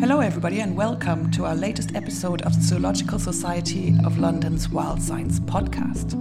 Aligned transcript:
Hello, 0.00 0.20
everybody, 0.20 0.60
and 0.60 0.74
welcome 0.74 1.30
to 1.30 1.44
our 1.44 1.54
latest 1.54 1.94
episode 1.94 2.40
of 2.40 2.54
the 2.54 2.62
Zoological 2.62 3.18
Society 3.18 3.94
of 4.02 4.16
London's 4.16 4.66
Wild 4.70 5.02
Science 5.02 5.38
podcast. 5.40 6.14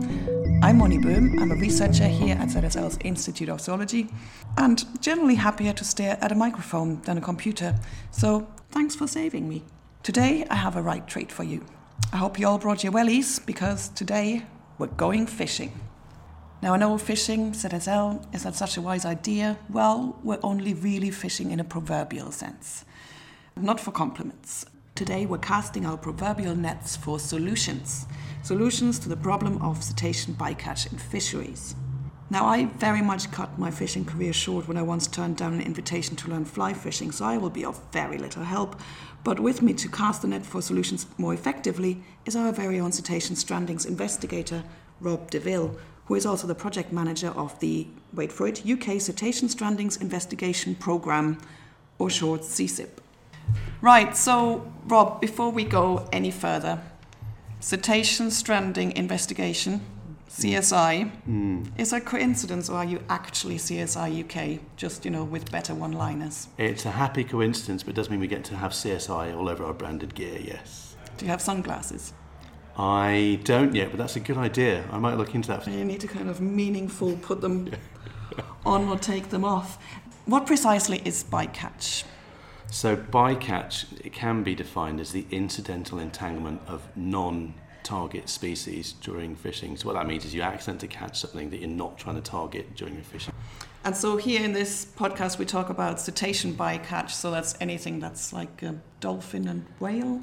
I'm 0.61 0.79
Moni 0.79 0.97
Böhm. 0.97 1.39
I'm 1.39 1.51
a 1.51 1.55
researcher 1.55 2.09
here 2.09 2.35
at 2.35 2.49
ZSL's 2.49 2.97
Institute 3.05 3.47
of 3.47 3.61
Zoology 3.61 4.09
and 4.57 4.83
generally 5.01 5.35
happier 5.35 5.71
to 5.71 5.85
stare 5.85 6.17
at 6.19 6.33
a 6.33 6.35
microphone 6.35 7.01
than 7.03 7.17
a 7.17 7.21
computer. 7.21 7.73
So, 8.11 8.49
thanks 8.69 8.95
for 8.95 9.07
saving 9.07 9.47
me. 9.47 9.63
Today, 10.03 10.45
I 10.49 10.55
have 10.55 10.75
a 10.75 10.81
right 10.81 11.07
treat 11.07 11.31
for 11.31 11.45
you. 11.45 11.65
I 12.11 12.17
hope 12.17 12.37
you 12.37 12.49
all 12.49 12.57
brought 12.57 12.83
your 12.83 12.91
wellies 12.91 13.43
because 13.45 13.87
today 13.87 14.45
we're 14.77 14.87
going 14.87 15.25
fishing. 15.25 15.71
Now, 16.61 16.73
I 16.73 16.77
know 16.77 16.97
fishing, 16.97 17.53
ZSL, 17.53 18.35
is 18.35 18.43
not 18.43 18.55
such 18.55 18.75
a 18.75 18.81
wise 18.81 19.05
idea. 19.05 19.57
Well, 19.69 20.19
we're 20.21 20.39
only 20.43 20.73
really 20.73 21.11
fishing 21.11 21.51
in 21.51 21.61
a 21.61 21.63
proverbial 21.63 22.33
sense, 22.33 22.83
not 23.61 23.79
for 23.79 23.91
compliments. 23.91 24.65
Today, 24.95 25.25
we're 25.25 25.37
casting 25.37 25.85
our 25.85 25.97
proverbial 25.97 26.55
nets 26.55 26.95
for 26.95 27.19
solutions 27.19 28.05
solutions 28.41 28.97
to 28.99 29.09
the 29.09 29.17
problem 29.17 29.61
of 29.61 29.83
cetacean 29.83 30.33
bycatch 30.33 30.91
in 30.91 30.97
fisheries. 30.97 31.75
Now, 32.29 32.45
I 32.45 32.65
very 32.65 33.01
much 33.01 33.31
cut 33.31 33.59
my 33.59 33.69
fishing 33.69 34.05
career 34.05 34.33
short 34.33 34.67
when 34.67 34.77
I 34.77 34.81
once 34.81 35.07
turned 35.07 35.37
down 35.37 35.53
an 35.53 35.61
invitation 35.61 36.15
to 36.17 36.29
learn 36.29 36.45
fly 36.45 36.73
fishing, 36.73 37.11
so 37.11 37.25
I 37.25 37.37
will 37.37 37.49
be 37.49 37.65
of 37.65 37.81
very 37.91 38.17
little 38.17 38.43
help. 38.43 38.79
But 39.23 39.39
with 39.39 39.61
me 39.61 39.73
to 39.73 39.89
cast 39.89 40.21
the 40.21 40.27
net 40.27 40.45
for 40.45 40.61
solutions 40.61 41.05
more 41.17 41.33
effectively 41.33 42.01
is 42.25 42.35
our 42.35 42.51
very 42.51 42.79
own 42.79 42.91
cetacean 42.91 43.35
strandings 43.35 43.85
investigator, 43.85 44.63
Rob 45.01 45.29
Deaville, 45.29 45.77
who 46.05 46.15
is 46.15 46.25
also 46.25 46.47
the 46.47 46.55
project 46.55 46.91
manager 46.91 47.29
of 47.29 47.59
the, 47.59 47.87
wait 48.13 48.31
for 48.31 48.47
it, 48.47 48.65
UK 48.65 48.99
Cetacean 48.99 49.47
Strandings 49.47 50.01
Investigation 50.01 50.75
Programme, 50.75 51.37
or 51.99 52.09
short 52.09 52.41
CSIP. 52.41 52.89
Right, 53.81 54.15
so 54.15 54.69
Rob, 54.87 55.21
before 55.21 55.51
we 55.51 55.63
go 55.63 56.07
any 56.11 56.31
further, 56.31 56.81
Cetacean 57.61 58.29
Stranding 58.31 58.91
Investigation, 58.95 59.81
CSI, 60.29 61.11
Mm. 61.27 61.71
is 61.77 61.91
a 61.93 61.99
coincidence 62.01 62.69
or 62.69 62.77
are 62.77 62.85
you 62.85 62.99
actually 63.09 63.57
CSI 63.57 64.09
UK, 64.09 64.59
just, 64.77 65.05
you 65.05 65.11
know, 65.11 65.23
with 65.23 65.49
better 65.51 65.73
one 65.73 65.91
liners? 65.93 66.47
It's 66.57 66.85
a 66.85 66.91
happy 66.91 67.23
coincidence, 67.23 67.83
but 67.83 67.91
it 67.91 67.95
does 67.95 68.09
mean 68.09 68.19
we 68.19 68.27
get 68.27 68.43
to 68.45 68.57
have 68.57 68.73
CSI 68.73 69.31
all 69.33 69.49
over 69.49 69.63
our 69.65 69.73
branded 69.73 70.13
gear, 70.13 70.39
yes. 70.39 70.95
Do 71.17 71.25
you 71.25 71.31
have 71.31 71.41
sunglasses? 71.41 72.13
I 72.77 73.39
don't 73.43 73.73
yet, 73.75 73.89
but 73.91 73.97
that's 73.97 74.15
a 74.15 74.21
good 74.21 74.37
idea. 74.37 74.85
I 74.91 74.99
might 74.99 75.17
look 75.17 75.35
into 75.35 75.47
that. 75.49 75.67
You 75.67 75.83
need 75.83 75.99
to 76.01 76.07
kind 76.07 76.29
of 76.29 76.39
meaningful 76.39 77.17
put 77.17 77.41
them 77.41 77.71
on 78.65 78.87
or 78.87 78.97
take 78.97 79.29
them 79.29 79.43
off. 79.43 79.77
What 80.25 80.45
precisely 80.45 81.01
is 81.03 81.23
bycatch? 81.23 82.03
So, 82.71 82.95
bycatch 82.95 83.85
it 84.05 84.13
can 84.13 84.43
be 84.43 84.55
defined 84.55 84.99
as 84.99 85.11
the 85.11 85.25
incidental 85.31 85.99
entanglement 85.99 86.61
of 86.67 86.87
non 86.95 87.55
target 87.83 88.29
species 88.29 88.93
during 88.93 89.35
fishing. 89.35 89.75
So, 89.75 89.87
what 89.87 89.93
that 89.93 90.05
means 90.05 90.25
is 90.25 90.35
you 90.35 90.41
accidentally 90.41 90.87
catch 90.87 91.19
something 91.19 91.49
that 91.49 91.59
you're 91.59 91.69
not 91.69 91.97
trying 91.97 92.15
to 92.15 92.21
target 92.21 92.75
during 92.75 92.93
your 92.93 93.03
fishing. 93.03 93.33
And 93.85 93.95
so 93.95 94.17
here 94.17 94.43
in 94.43 94.51
this 94.51 94.85
podcast 94.85 95.37
we 95.37 95.45
talk 95.45 95.69
about 95.69 96.01
cetacean 96.01 96.53
bycatch, 96.53 97.11
so 97.11 97.31
that's 97.31 97.55
anything 97.61 97.99
that's 97.99 98.33
like 98.33 98.61
a 98.61 98.75
dolphin 98.99 99.47
and 99.47 99.65
whale. 99.79 100.21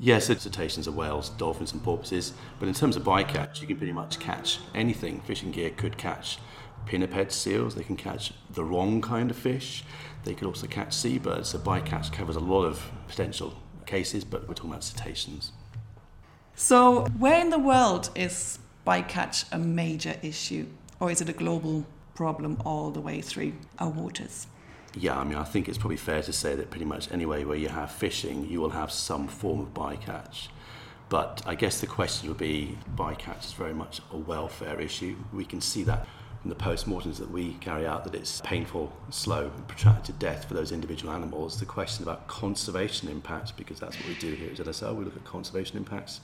Yes, 0.00 0.26
so 0.26 0.34
cetaceans 0.34 0.88
are 0.88 0.92
whales, 0.92 1.28
dolphins, 1.30 1.72
and 1.72 1.82
porpoises. 1.84 2.32
But 2.58 2.68
in 2.68 2.74
terms 2.74 2.96
of 2.96 3.04
bycatch, 3.04 3.60
you 3.60 3.66
can 3.66 3.76
pretty 3.76 3.92
much 3.92 4.18
catch 4.18 4.58
anything 4.74 5.20
fishing 5.20 5.52
gear 5.52 5.70
could 5.70 5.98
catch. 5.98 6.38
Pinniped 6.86 7.30
seals, 7.30 7.74
they 7.74 7.84
can 7.84 7.96
catch 7.96 8.32
the 8.50 8.64
wrong 8.64 9.02
kind 9.02 9.30
of 9.30 9.36
fish. 9.36 9.84
They 10.24 10.34
could 10.34 10.46
also 10.46 10.66
catch 10.66 10.92
seabirds. 10.92 11.50
So 11.50 11.58
bycatch 11.58 12.12
covers 12.12 12.36
a 12.36 12.40
lot 12.40 12.64
of 12.64 12.90
potential 13.08 13.54
cases, 13.86 14.24
but 14.24 14.46
we're 14.48 14.54
talking 14.54 14.70
about 14.70 14.84
cetaceans. 14.84 15.52
So 16.54 17.06
where 17.18 17.40
in 17.40 17.50
the 17.50 17.58
world 17.58 18.10
is 18.14 18.58
bycatch 18.86 19.46
a 19.52 19.58
major 19.58 20.16
issue, 20.22 20.66
or 20.98 21.10
is 21.10 21.20
it 21.20 21.28
a 21.28 21.32
global 21.32 21.86
problem 22.14 22.60
all 22.64 22.90
the 22.90 23.00
way 23.00 23.20
through 23.20 23.54
our 23.78 23.88
waters? 23.88 24.46
Yeah, 24.94 25.18
I 25.18 25.24
mean, 25.24 25.38
I 25.38 25.44
think 25.44 25.68
it's 25.68 25.78
probably 25.78 25.96
fair 25.96 26.22
to 26.22 26.32
say 26.32 26.56
that 26.56 26.70
pretty 26.70 26.84
much 26.84 27.10
anywhere 27.12 27.46
where 27.46 27.56
you 27.56 27.68
have 27.68 27.92
fishing, 27.92 28.46
you 28.48 28.60
will 28.60 28.70
have 28.70 28.90
some 28.90 29.28
form 29.28 29.60
of 29.60 29.72
bycatch. 29.72 30.48
But 31.08 31.42
I 31.46 31.54
guess 31.54 31.80
the 31.80 31.86
question 31.86 32.28
would 32.28 32.38
be 32.38 32.78
bycatch 32.96 33.44
is 33.46 33.52
very 33.52 33.74
much 33.74 34.00
a 34.12 34.16
welfare 34.16 34.80
issue. 34.80 35.16
We 35.32 35.44
can 35.44 35.60
see 35.60 35.82
that 35.84 36.06
from 36.40 36.48
the 36.48 36.56
post-mortems 36.56 37.18
that 37.18 37.30
we 37.30 37.52
carry 37.54 37.86
out 37.86 38.04
that 38.04 38.14
it's 38.14 38.40
painful, 38.40 38.90
slow, 39.10 39.50
and 39.54 39.68
protracted 39.68 40.18
death 40.18 40.46
for 40.46 40.54
those 40.54 40.72
individual 40.72 41.12
animals. 41.12 41.60
The 41.60 41.66
question 41.66 42.02
about 42.02 42.26
conservation 42.28 43.08
impacts, 43.08 43.50
because 43.50 43.78
that's 43.78 43.96
what 43.96 44.08
we 44.08 44.14
do 44.14 44.32
here 44.32 44.50
at 44.50 44.56
ZSL, 44.56 44.96
we 44.96 45.04
look 45.04 45.16
at 45.16 45.24
conservation 45.24 45.76
impacts. 45.76 46.20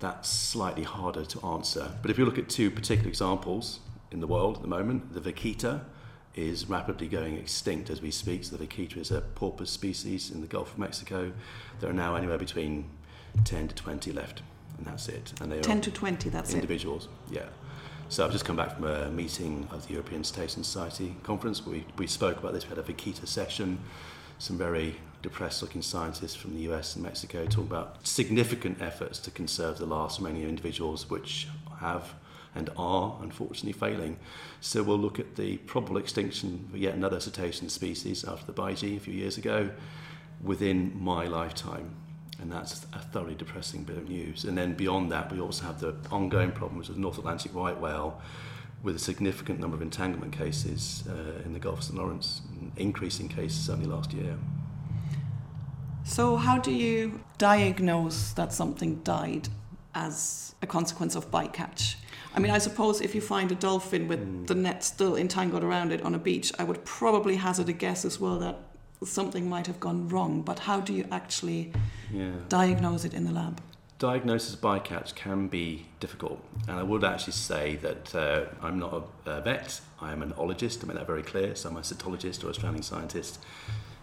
That's 0.00 0.28
slightly 0.28 0.82
harder 0.82 1.24
to 1.24 1.46
answer. 1.46 1.92
But 2.02 2.10
if 2.10 2.18
you 2.18 2.26
look 2.26 2.38
at 2.38 2.50
two 2.50 2.70
particular 2.70 3.08
examples 3.08 3.80
in 4.10 4.20
the 4.20 4.26
world 4.26 4.56
at 4.56 4.62
the 4.62 4.68
moment, 4.68 5.14
the 5.14 5.20
vaquita 5.20 5.80
is 6.34 6.68
rapidly 6.68 7.08
going 7.08 7.36
extinct 7.38 7.88
as 7.88 8.02
we 8.02 8.10
speak. 8.10 8.44
So 8.44 8.56
the 8.56 8.66
vaquita 8.66 8.98
is 8.98 9.10
a 9.10 9.22
porpoise 9.22 9.70
species 9.70 10.30
in 10.30 10.42
the 10.42 10.46
Gulf 10.46 10.74
of 10.74 10.78
Mexico. 10.78 11.32
There 11.80 11.88
are 11.88 11.94
now 11.94 12.16
anywhere 12.16 12.38
between 12.38 12.88
10 13.44 13.68
to 13.68 13.74
20 13.74 14.12
left, 14.12 14.42
and 14.76 14.86
that's 14.86 15.08
it. 15.08 15.32
And 15.40 15.50
they 15.50 15.60
10 15.60 15.78
are 15.78 15.80
to 15.80 15.90
20, 15.90 16.28
that's 16.28 16.50
it. 16.50 16.56
individuals, 16.56 17.08
yeah. 17.30 17.46
So 18.10 18.24
I've 18.24 18.32
just 18.32 18.46
come 18.46 18.56
back 18.56 18.74
from 18.74 18.84
a 18.84 19.10
meeting 19.10 19.68
of 19.70 19.86
the 19.86 19.92
European 19.92 20.24
Cetacean 20.24 20.64
Society 20.64 21.14
conference. 21.24 21.66
We, 21.66 21.84
we 21.98 22.06
spoke 22.06 22.38
about 22.38 22.54
this. 22.54 22.64
We 22.64 22.70
had 22.70 22.78
a 22.78 22.82
vaquita 22.82 23.28
session. 23.28 23.78
Some 24.38 24.56
very 24.56 24.96
depressed 25.20 25.60
looking 25.60 25.82
scientists 25.82 26.34
from 26.34 26.54
the 26.54 26.60
US 26.72 26.94
and 26.94 27.04
Mexico 27.04 27.44
talk 27.44 27.66
about 27.66 28.06
significant 28.06 28.80
efforts 28.80 29.18
to 29.18 29.30
conserve 29.30 29.76
the 29.76 29.84
last 29.84 30.20
remaining 30.20 30.48
individuals, 30.48 31.10
which 31.10 31.48
have 31.80 32.14
and 32.54 32.70
are 32.78 33.14
unfortunately 33.20 33.72
failing. 33.72 34.16
So 34.62 34.82
we'll 34.82 34.96
look 34.96 35.18
at 35.18 35.36
the 35.36 35.58
probable 35.58 35.98
extinction 35.98 36.70
of 36.72 36.78
yet 36.78 36.94
another 36.94 37.20
cetacean 37.20 37.68
species 37.68 38.24
after 38.24 38.50
the 38.50 38.54
Baiji 38.54 38.96
a 38.96 39.00
few 39.00 39.12
years 39.12 39.36
ago 39.36 39.68
within 40.42 40.98
my 40.98 41.26
lifetime. 41.26 41.94
And 42.40 42.52
that's 42.52 42.86
a 42.92 42.98
thoroughly 43.00 43.34
depressing 43.34 43.82
bit 43.82 43.96
of 43.96 44.08
news. 44.08 44.44
And 44.44 44.56
then 44.56 44.74
beyond 44.74 45.10
that, 45.10 45.32
we 45.32 45.40
also 45.40 45.64
have 45.64 45.80
the 45.80 45.96
ongoing 46.10 46.52
problems 46.52 46.88
with 46.88 46.96
North 46.96 47.18
Atlantic 47.18 47.52
right 47.54 47.78
whale, 47.78 48.20
with 48.82 48.94
a 48.94 48.98
significant 48.98 49.58
number 49.58 49.76
of 49.76 49.82
entanglement 49.82 50.32
cases 50.32 51.02
uh, 51.08 51.42
in 51.44 51.52
the 51.52 51.58
Gulf 51.58 51.78
of 51.78 51.84
St. 51.84 51.98
Lawrence, 51.98 52.42
increasing 52.76 53.28
cases 53.28 53.68
only 53.68 53.86
last 53.86 54.12
year. 54.12 54.36
So 56.04 56.36
how 56.36 56.58
do 56.58 56.70
you 56.70 57.20
diagnose 57.38 58.32
that 58.32 58.52
something 58.52 58.96
died 59.02 59.48
as 59.94 60.54
a 60.62 60.66
consequence 60.66 61.16
of 61.16 61.30
bycatch? 61.30 61.96
I 62.34 62.40
mean, 62.40 62.52
I 62.52 62.58
suppose 62.58 63.00
if 63.00 63.14
you 63.14 63.20
find 63.20 63.50
a 63.50 63.54
dolphin 63.54 64.06
with 64.06 64.46
the 64.46 64.54
net 64.54 64.84
still 64.84 65.16
entangled 65.16 65.64
around 65.64 65.92
it 65.92 66.02
on 66.02 66.14
a 66.14 66.18
beach, 66.18 66.52
I 66.58 66.64
would 66.64 66.84
probably 66.84 67.36
hazard 67.36 67.68
a 67.68 67.72
guess 67.72 68.04
as 68.04 68.20
well 68.20 68.38
that 68.38 68.58
something 69.04 69.48
might 69.48 69.66
have 69.66 69.80
gone 69.80 70.08
wrong. 70.08 70.42
But 70.42 70.60
how 70.60 70.80
do 70.80 70.92
you 70.92 71.06
actually 71.10 71.72
Yeah. 72.12 72.32
diagnose 72.48 73.04
it 73.04 73.14
in 73.14 73.24
the 73.24 73.32
lab? 73.32 73.60
Diagnosis 73.98 74.54
of 74.54 74.60
bycatch 74.60 75.14
can 75.16 75.48
be 75.48 75.86
difficult, 75.98 76.40
and 76.68 76.78
I 76.78 76.84
would 76.84 77.02
actually 77.02 77.32
say 77.32 77.74
that 77.76 78.14
uh, 78.14 78.44
I'm 78.62 78.78
not 78.78 79.10
a, 79.26 79.40
vet. 79.40 79.80
I 80.00 80.12
am 80.12 80.22
an 80.22 80.32
ologist. 80.34 80.84
I 80.84 80.86
make 80.86 80.96
that 80.96 81.06
very 81.08 81.24
clear. 81.24 81.56
So 81.56 81.68
I'm 81.68 81.76
a 81.76 81.80
cetologist 81.80 82.44
or 82.44 82.50
a 82.50 82.54
stranding 82.54 82.82
scientist. 82.82 83.40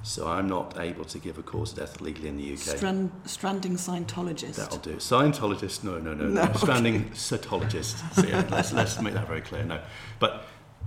So 0.04 0.28
I'm 0.28 0.48
not 0.48 0.80
able 0.80 1.06
to 1.06 1.18
give 1.18 1.40
a 1.40 1.44
cause 1.44 1.72
of 1.72 1.80
death 1.80 2.00
legally 2.00 2.28
in 2.28 2.38
the 2.38 2.54
UK. 2.54 2.60
Strand, 2.78 3.10
stranding 3.26 3.76
Scientologist. 3.76 4.56
That'll 4.56 4.78
do. 4.78 4.98
Scientologist? 4.98 5.84
No, 5.84 5.98
no, 5.98 6.14
no, 6.14 6.28
no. 6.28 6.44
No, 6.46 6.54
Stranding 6.54 7.10
cetologist. 7.12 8.14
So 8.14 8.24
yeah, 8.28 8.46
let's, 8.52 8.72
let's 8.72 9.02
make 9.02 9.16
that 9.16 9.28
very 9.28 9.42
clear. 9.42 9.64
No, 9.64 9.80
but 10.20 10.46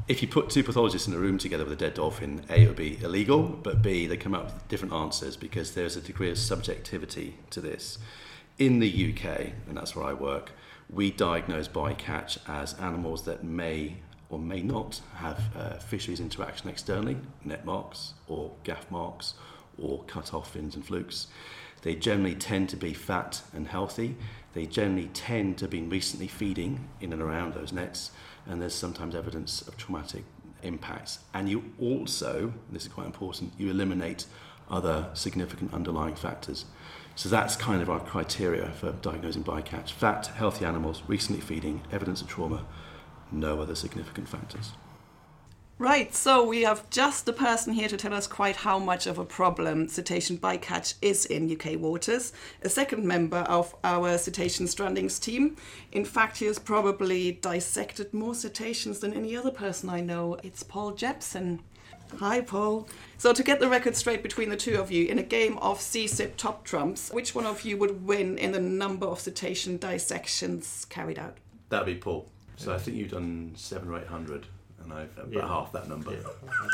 if 0.08 0.22
you 0.22 0.28
put 0.28 0.48
two 0.48 0.64
pathologists 0.64 1.06
in 1.06 1.12
a 1.12 1.18
room 1.18 1.36
together 1.36 1.64
with 1.64 1.72
a 1.74 1.76
dead 1.76 1.94
dolphin, 1.94 2.42
A, 2.48 2.62
it 2.62 2.66
would 2.66 2.76
be 2.76 2.98
illegal, 3.02 3.42
but 3.42 3.82
B, 3.82 4.06
they 4.06 4.16
come 4.16 4.34
up 4.34 4.46
with 4.46 4.68
different 4.68 4.94
answers 4.94 5.36
because 5.36 5.74
there's 5.74 5.96
a 5.96 6.00
degree 6.00 6.30
of 6.30 6.38
subjectivity 6.38 7.36
to 7.50 7.60
this. 7.60 7.98
In 8.58 8.78
the 8.78 9.12
UK, 9.12 9.52
and 9.68 9.76
that's 9.76 9.94
where 9.94 10.06
I 10.06 10.14
work, 10.14 10.52
we 10.88 11.10
diagnose 11.10 11.68
bycatch 11.68 12.38
as 12.48 12.72
animals 12.74 13.24
that 13.24 13.44
may 13.44 13.98
or 14.30 14.38
may 14.38 14.62
not 14.62 15.00
have 15.16 15.42
uh, 15.54 15.74
fisheries 15.74 16.20
interaction 16.20 16.70
externally, 16.70 17.18
net 17.44 17.66
marks 17.66 18.14
or 18.26 18.52
gaff 18.64 18.90
marks 18.90 19.34
or 19.76 20.02
cut 20.04 20.32
off 20.32 20.52
fins 20.52 20.74
and 20.74 20.84
flukes. 20.84 21.26
They 21.82 21.94
generally 21.94 22.34
tend 22.34 22.70
to 22.70 22.76
be 22.76 22.94
fat 22.94 23.42
and 23.54 23.68
healthy. 23.68 24.16
They 24.54 24.66
generally 24.66 25.08
tend 25.12 25.58
to 25.58 25.64
have 25.64 25.70
been 25.70 25.88
recently 25.88 26.28
feeding 26.28 26.88
in 27.00 27.12
and 27.12 27.22
around 27.22 27.54
those 27.54 27.72
nets, 27.72 28.10
and 28.48 28.60
there's 28.60 28.74
sometimes 28.74 29.14
evidence 29.14 29.62
of 29.62 29.76
traumatic 29.76 30.24
impacts. 30.62 31.20
And 31.34 31.48
you 31.48 31.72
also, 31.80 32.52
this 32.70 32.82
is 32.82 32.88
quite 32.88 33.06
important, 33.06 33.52
you 33.58 33.70
eliminate 33.70 34.26
other 34.70 35.08
significant 35.14 35.72
underlying 35.72 36.14
factors. 36.14 36.64
So 37.14 37.28
that's 37.28 37.56
kind 37.56 37.82
of 37.82 37.90
our 37.90 38.00
criteria 38.00 38.70
for 38.70 38.92
diagnosing 38.92 39.44
bycatch. 39.44 39.90
Fat, 39.90 40.28
healthy 40.28 40.64
animals, 40.64 41.02
recently 41.06 41.40
feeding, 41.40 41.82
evidence 41.92 42.22
of 42.22 42.28
trauma, 42.28 42.64
no 43.30 43.60
other 43.60 43.74
significant 43.74 44.28
factors. 44.28 44.72
Right, 45.80 46.12
so 46.12 46.44
we 46.44 46.62
have 46.62 46.90
just 46.90 47.24
the 47.24 47.32
person 47.32 47.72
here 47.72 47.86
to 47.86 47.96
tell 47.96 48.12
us 48.12 48.26
quite 48.26 48.56
how 48.56 48.80
much 48.80 49.06
of 49.06 49.18
a 49.18 49.24
problem 49.24 49.86
cetacean 49.86 50.36
bycatch 50.36 50.94
is 51.00 51.24
in 51.24 51.48
UK 51.48 51.78
waters. 51.78 52.32
A 52.62 52.68
second 52.68 53.04
member 53.04 53.38
of 53.38 53.76
our 53.84 54.18
cetacean 54.18 54.66
strandings 54.66 55.22
team. 55.22 55.54
In 55.92 56.04
fact, 56.04 56.38
he 56.38 56.46
has 56.46 56.58
probably 56.58 57.30
dissected 57.30 58.12
more 58.12 58.34
cetaceans 58.34 58.98
than 58.98 59.14
any 59.14 59.36
other 59.36 59.52
person 59.52 59.88
I 59.88 60.00
know. 60.00 60.36
It's 60.42 60.64
Paul 60.64 60.94
Jepson. 60.94 61.60
Hi, 62.16 62.40
Paul. 62.40 62.88
So, 63.16 63.32
to 63.32 63.44
get 63.44 63.60
the 63.60 63.68
record 63.68 63.94
straight 63.94 64.24
between 64.24 64.48
the 64.48 64.56
two 64.56 64.80
of 64.80 64.90
you, 64.90 65.06
in 65.06 65.20
a 65.20 65.22
game 65.22 65.58
of 65.58 65.78
CSIP 65.78 66.36
top 66.36 66.64
trumps, 66.64 67.12
which 67.12 67.36
one 67.36 67.46
of 67.46 67.62
you 67.62 67.76
would 67.76 68.04
win 68.04 68.36
in 68.36 68.50
the 68.50 68.60
number 68.60 69.06
of 69.06 69.20
cetacean 69.20 69.76
dissections 69.76 70.86
carried 70.86 71.20
out? 71.20 71.36
That'd 71.68 71.86
be 71.86 71.94
Paul. 71.94 72.28
So 72.56 72.74
I 72.74 72.78
think 72.78 72.96
you've 72.96 73.12
done 73.12 73.52
seven 73.54 73.90
or 73.90 74.00
eight 74.00 74.08
hundred, 74.08 74.46
and 74.90 74.98
I've 74.98 75.18
about 75.18 75.32
Yeah. 75.32 75.48
half 75.48 75.72
that 75.72 75.88
number. 75.88 76.16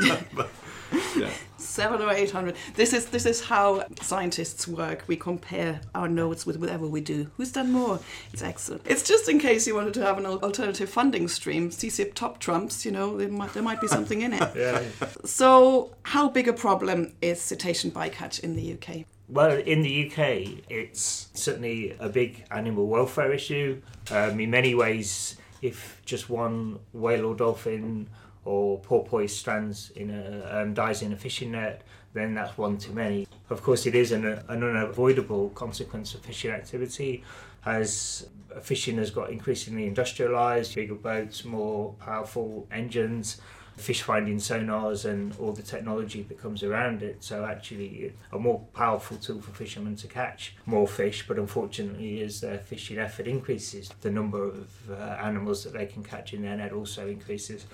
Yeah. 0.04 0.20
yeah. 1.16 1.30
Seven 1.58 2.00
or 2.00 2.10
eight 2.10 2.30
hundred. 2.30 2.56
This 2.74 2.92
is 2.92 3.06
this 3.06 3.26
is 3.26 3.40
how 3.44 3.84
scientists 4.02 4.68
work. 4.68 5.04
We 5.06 5.16
compare 5.16 5.80
our 5.94 6.08
notes 6.08 6.46
with 6.46 6.58
whatever 6.58 6.86
we 6.86 7.00
do. 7.00 7.30
Who's 7.36 7.52
done 7.52 7.72
more? 7.72 8.00
It's 8.32 8.42
excellent. 8.42 8.82
It's 8.86 9.02
just 9.02 9.28
in 9.28 9.38
case 9.38 9.66
you 9.66 9.74
wanted 9.74 9.94
to 9.94 10.02
have 10.02 10.18
an 10.18 10.26
alternative 10.26 10.88
funding 10.88 11.28
stream. 11.28 11.70
CSIP 11.70 12.14
top 12.14 12.38
trumps. 12.38 12.84
You 12.84 12.92
know, 12.92 13.16
there 13.16 13.28
might, 13.28 13.52
there 13.54 13.62
might 13.62 13.80
be 13.80 13.88
something 13.88 14.22
in 14.22 14.32
it. 14.32 14.42
Yeah. 14.54 14.82
So, 15.24 15.90
how 16.04 16.28
big 16.28 16.48
a 16.48 16.52
problem 16.52 17.12
is 17.20 17.40
cetacean 17.40 17.90
bycatch 17.90 18.40
in 18.40 18.54
the 18.56 18.72
UK? 18.74 19.04
Well, 19.28 19.56
in 19.58 19.82
the 19.82 20.06
UK, 20.06 20.62
it's 20.70 21.28
certainly 21.34 21.96
a 21.98 22.08
big 22.08 22.44
animal 22.50 22.86
welfare 22.86 23.32
issue. 23.32 23.80
Um, 24.10 24.38
in 24.38 24.50
many 24.50 24.74
ways, 24.74 25.36
if 25.64 26.02
just 26.04 26.28
one 26.28 26.78
whale 26.92 27.24
or 27.24 27.34
dolphin 27.34 28.06
or 28.44 28.78
porpoise 28.80 29.34
strands 29.34 29.90
in 29.96 30.10
a 30.10 30.60
um, 30.60 30.74
dies 30.74 31.00
in 31.00 31.10
a 31.14 31.16
fishing 31.16 31.52
net, 31.52 31.80
then 32.12 32.34
that's 32.34 32.58
one 32.58 32.76
too 32.76 32.92
many. 32.92 33.26
Of 33.48 33.62
course, 33.62 33.86
it 33.86 33.94
is 33.94 34.12
an, 34.12 34.26
an 34.26 34.62
unavoidable 34.62 35.48
consequence 35.50 36.14
of 36.14 36.20
fishing 36.20 36.50
activity, 36.50 37.24
as 37.64 38.28
fishing 38.60 38.98
has 38.98 39.10
got 39.10 39.30
increasingly 39.30 39.90
industrialised, 39.90 40.74
bigger 40.74 40.94
boats, 40.94 41.46
more 41.46 41.94
powerful 41.94 42.66
engines 42.70 43.40
fish 43.76 44.02
finding 44.02 44.36
sonars 44.36 45.04
and 45.04 45.34
all 45.38 45.52
the 45.52 45.62
technology 45.62 46.22
that 46.22 46.40
comes 46.40 46.62
around 46.62 47.02
it. 47.02 47.22
So 47.24 47.44
actually, 47.44 48.12
a 48.32 48.38
more 48.38 48.60
powerful 48.72 49.16
tool 49.16 49.40
for 49.40 49.50
fishermen 49.50 49.96
to 49.96 50.06
catch 50.06 50.54
more 50.66 50.86
fish. 50.86 51.26
But 51.26 51.38
unfortunately, 51.38 52.22
as 52.22 52.40
their 52.40 52.58
fishing 52.58 52.98
effort 52.98 53.26
increases, 53.26 53.90
the 54.00 54.10
number 54.10 54.44
of 54.44 54.70
uh, 54.90 54.94
animals 55.20 55.64
that 55.64 55.72
they 55.72 55.86
can 55.86 56.02
catch 56.02 56.32
in 56.32 56.42
their 56.42 56.56
net 56.56 56.72
also 56.72 57.08
increases. 57.08 57.66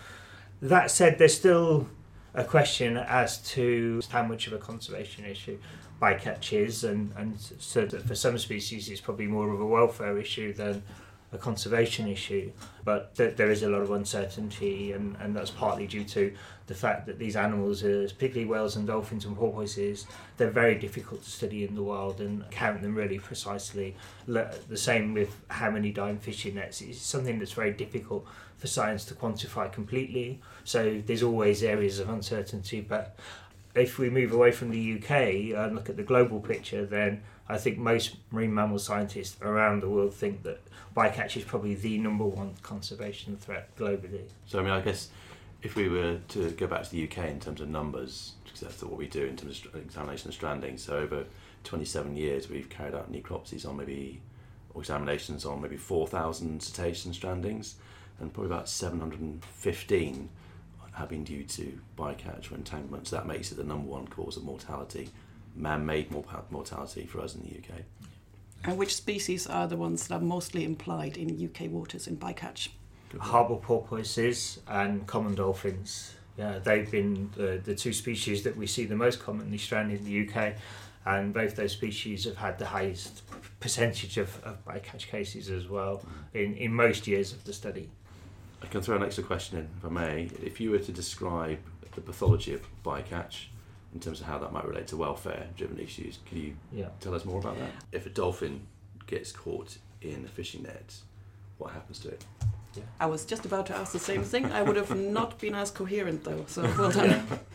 That 0.62 0.91
said, 0.91 1.19
there's 1.19 1.37
still 1.37 1.88
a 2.35 2.44
question 2.44 2.96
as 2.96 3.38
to 3.38 4.00
how 4.11 4.23
much 4.23 4.46
of 4.46 4.53
a 4.53 4.58
conservation 4.58 5.25
issue 5.25 5.58
bycatch 6.00 6.53
is, 6.53 6.85
and, 6.85 7.12
and 7.17 7.38
so 7.38 7.85
that 7.85 8.03
for 8.03 8.14
some 8.14 8.38
species 8.38 8.88
it's 8.88 9.00
probably 9.00 9.26
more 9.26 9.53
of 9.53 9.61
a 9.61 9.67
welfare 9.67 10.17
issue 10.19 10.53
than 10.53 10.82
a 11.32 11.38
conservation 11.38 12.09
issue, 12.09 12.50
but 12.85 13.15
th- 13.15 13.37
there 13.37 13.50
is 13.50 13.62
a 13.62 13.69
lot 13.69 13.82
of 13.82 13.91
uncertainty, 13.91 14.93
and, 14.93 15.17
and 15.21 15.35
that's 15.35 15.50
partly 15.50 15.87
due 15.87 16.05
to 16.05 16.35
the 16.67 16.75
fact 16.75 17.06
that 17.06 17.19
these 17.19 17.37
animals, 17.37 17.85
uh, 17.85 18.09
particularly 18.15 18.47
whales 18.47 18.77
and 18.77 18.87
dolphins 18.87 19.25
and 19.25 19.37
porpoises, 19.37 20.06
they're 20.37 20.50
very 20.50 20.75
difficult 20.75 21.23
to 21.23 21.31
study 21.31 21.65
in 21.65 21.75
the 21.75 21.82
wild 21.82 22.21
and 22.21 22.49
count 22.50 22.82
them 22.82 22.94
really 22.94 23.19
precisely. 23.19 23.97
Le- 24.27 24.50
the 24.69 24.77
same 24.77 25.15
with 25.15 25.37
how 25.49 25.71
many 25.71 25.93
die 25.93 26.11
in 26.11 26.19
fishing 26.19 26.56
nets. 26.56 26.81
It's 26.81 27.00
something 27.00 27.38
that's 27.38 27.53
very 27.53 27.73
difficult 27.73 28.27
for 28.59 28.67
science 28.67 29.05
to 29.06 29.15
quantify 29.15 29.73
completely. 29.73 30.41
So 30.65 31.00
there's 31.06 31.23
always 31.23 31.62
areas 31.62 31.99
of 31.99 32.09
uncertainty, 32.09 32.81
but 32.81 33.17
if 33.75 33.99
we 33.99 34.11
move 34.11 34.32
away 34.32 34.50
from 34.50 34.70
the 34.70 34.96
UK 34.96 35.56
and 35.56 35.75
look 35.75 35.88
at 35.88 35.96
the 35.96 36.02
global 36.02 36.40
picture, 36.40 36.84
then 36.84 37.22
I 37.49 37.58
think 37.58 37.78
most 37.78 38.17
marine 38.31 38.52
mammal 38.52 38.78
scientists 38.78 39.40
around 39.43 39.82
the 39.82 39.88
world 39.88 40.14
think 40.14 40.43
that 40.43 40.61
bycatch 40.96 41.37
is 41.37 41.44
probably 41.44 41.75
the 41.75 41.99
number 41.99 42.25
one 42.25 42.55
conservation 42.62 43.37
threat 43.37 43.75
globally. 43.76 44.22
So 44.46 44.58
I 44.58 44.62
mean, 44.62 44.72
I 44.72 44.81
guess 44.81 45.08
if 45.62 45.76
we 45.76 45.88
were 45.88 46.19
to 46.28 46.50
go 46.52 46.67
back 46.67 46.84
to 46.84 46.90
the 46.90 47.05
UK 47.05 47.28
in 47.28 47.40
terms 47.40 47.61
of 47.61 47.69
numbers, 47.69 48.32
because 48.44 48.61
that's 48.61 48.82
what 48.82 48.96
we 48.96 49.06
do 49.06 49.25
in 49.25 49.37
terms 49.37 49.64
of 49.64 49.76
examination 49.76 50.28
of 50.28 50.34
stranding. 50.34 50.78
So 50.78 50.96
over 50.96 51.25
27 51.64 52.17
years, 52.17 52.49
we've 52.49 52.69
carried 52.69 52.94
out 52.94 53.12
necropsies 53.12 53.69
on 53.69 53.76
maybe 53.76 54.20
or 54.75 54.82
examinations 54.82 55.44
on 55.44 55.61
maybe 55.61 55.76
4,000 55.76 56.62
cetacean 56.62 57.12
strandings, 57.12 57.75
and 58.20 58.32
probably 58.32 58.52
about 58.52 58.69
715 58.69 60.28
have 60.93 61.09
been 61.09 61.25
due 61.25 61.45
to 61.45 61.79
bycatch 61.97 62.51
or 62.51 62.57
entanglement. 62.57 63.09
So 63.09 63.17
that 63.17 63.27
makes 63.27 63.53
it 63.53 63.57
the 63.57 63.65
number 63.65 63.89
one 63.89 64.07
cause 64.09 64.37
of 64.37 64.45
mortality, 64.45 65.09
man-made 65.55 66.11
mortality 66.51 67.07
for 67.07 67.21
us 67.21 67.35
in 67.35 67.43
the 67.43 67.59
UK. 67.59 67.83
And 68.65 68.77
which 68.77 68.95
species 68.95 69.47
are 69.47 69.67
the 69.67 69.77
ones 69.77 70.07
that 70.09 70.17
are 70.17 70.21
mostly 70.21 70.65
implied 70.65 71.17
in 71.17 71.29
UK 71.31 71.71
waters 71.71 72.07
in 72.07 72.17
bycatch? 72.17 72.69
Harbour 73.19 73.57
porpoises 73.57 74.61
and 74.69 75.07
common 75.07 75.35
dolphins. 75.35 76.15
Yeah, 76.37 76.59
they've 76.59 76.91
been 76.91 77.31
the, 77.37 77.61
the 77.65 77.75
two 77.75 77.93
species 77.93 78.43
that 78.45 78.57
we 78.57 78.67
see 78.67 78.85
the 78.85 78.97
most 78.97 79.21
commonly 79.21 79.59
stranded 79.59 80.01
in 80.01 80.05
the 80.05 80.29
UK, 80.29 80.55
and 81.07 81.35
both 81.35 81.57
those 81.57 81.73
species 81.73 82.25
have 82.25 82.37
had 82.37 82.59
the 82.59 82.67
highest 82.67 83.23
percentage 83.59 84.17
of, 84.17 84.41
of 84.45 84.65
bycatch 84.65 85.09
cases 85.09 85.51
as 85.51 85.69
well 85.69 86.05
mm. 86.35 86.41
in, 86.41 86.55
in 86.55 86.73
most 86.73 87.07
years 87.07 87.33
of 87.33 87.43
the 87.45 87.53
study. 87.53 87.91
I 88.62 88.67
can 88.67 88.81
throw 88.83 88.97
an 88.97 89.03
extra 89.03 89.25
question 89.25 89.59
in, 89.59 89.69
if 89.79 89.85
I 89.85 89.89
may. 89.89 90.31
If 90.43 90.61
you 90.61 90.71
were 90.71 90.79
to 90.79 90.93
describe 90.93 91.59
the 91.95 92.01
pathology 92.01 92.55
of 92.55 92.61
bycatch 92.85 93.47
in 93.95 94.01
terms 94.01 94.21
of 94.21 94.27
how 94.27 94.39
that 94.39 94.53
might 94.53 94.67
relate 94.67 94.87
to 94.89 94.97
welfare-driven 94.97 95.79
issues, 95.79 96.19
can 96.27 96.39
you 96.39 96.57
Yeah. 96.73 96.89
tell 97.01 97.15
us 97.15 97.25
more 97.25 97.41
about 97.41 97.59
that? 97.59 97.73
If 97.93 98.07
a 98.07 98.11
dolphin 98.11 98.67
gets 99.07 99.33
caught 99.33 99.79
in 100.01 100.25
a 100.25 100.29
fishing 100.29 100.62
net, 100.62 100.95
what 101.59 101.73
happens 101.73 101.99
to 102.01 102.09
it? 102.11 102.25
I 103.01 103.07
was 103.07 103.25
just 103.25 103.45
about 103.45 103.67
to 103.67 103.77
ask 103.77 103.93
the 103.93 103.99
same 103.99 104.23
thing. 104.23 104.45
I 104.53 104.63
would 104.63 104.77
have 104.77 104.97
not 104.97 105.41
been 105.41 105.56
as 105.56 105.73
coherent 105.73 106.23
though, 106.23 106.45
so 106.47 106.63
well 106.79 106.93
done. 106.93 107.09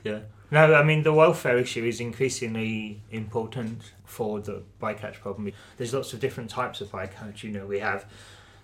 yeah, 0.03 0.11
yeah. 0.11 0.19
No, 0.51 0.73
I 0.75 0.83
mean 0.83 1.03
the 1.03 1.13
welfare 1.13 1.57
issue 1.57 1.85
is 1.85 2.01
increasingly 2.01 3.01
important 3.11 3.93
for 4.03 4.41
the 4.41 4.63
bycatch 4.81 5.15
problem. 5.21 5.51
There's 5.77 5.93
lots 5.93 6.11
of 6.13 6.19
different 6.19 6.49
types 6.49 6.81
of 6.81 6.91
bycatch. 6.91 7.43
You 7.43 7.51
know, 7.51 7.65
we 7.65 7.79
have 7.79 8.05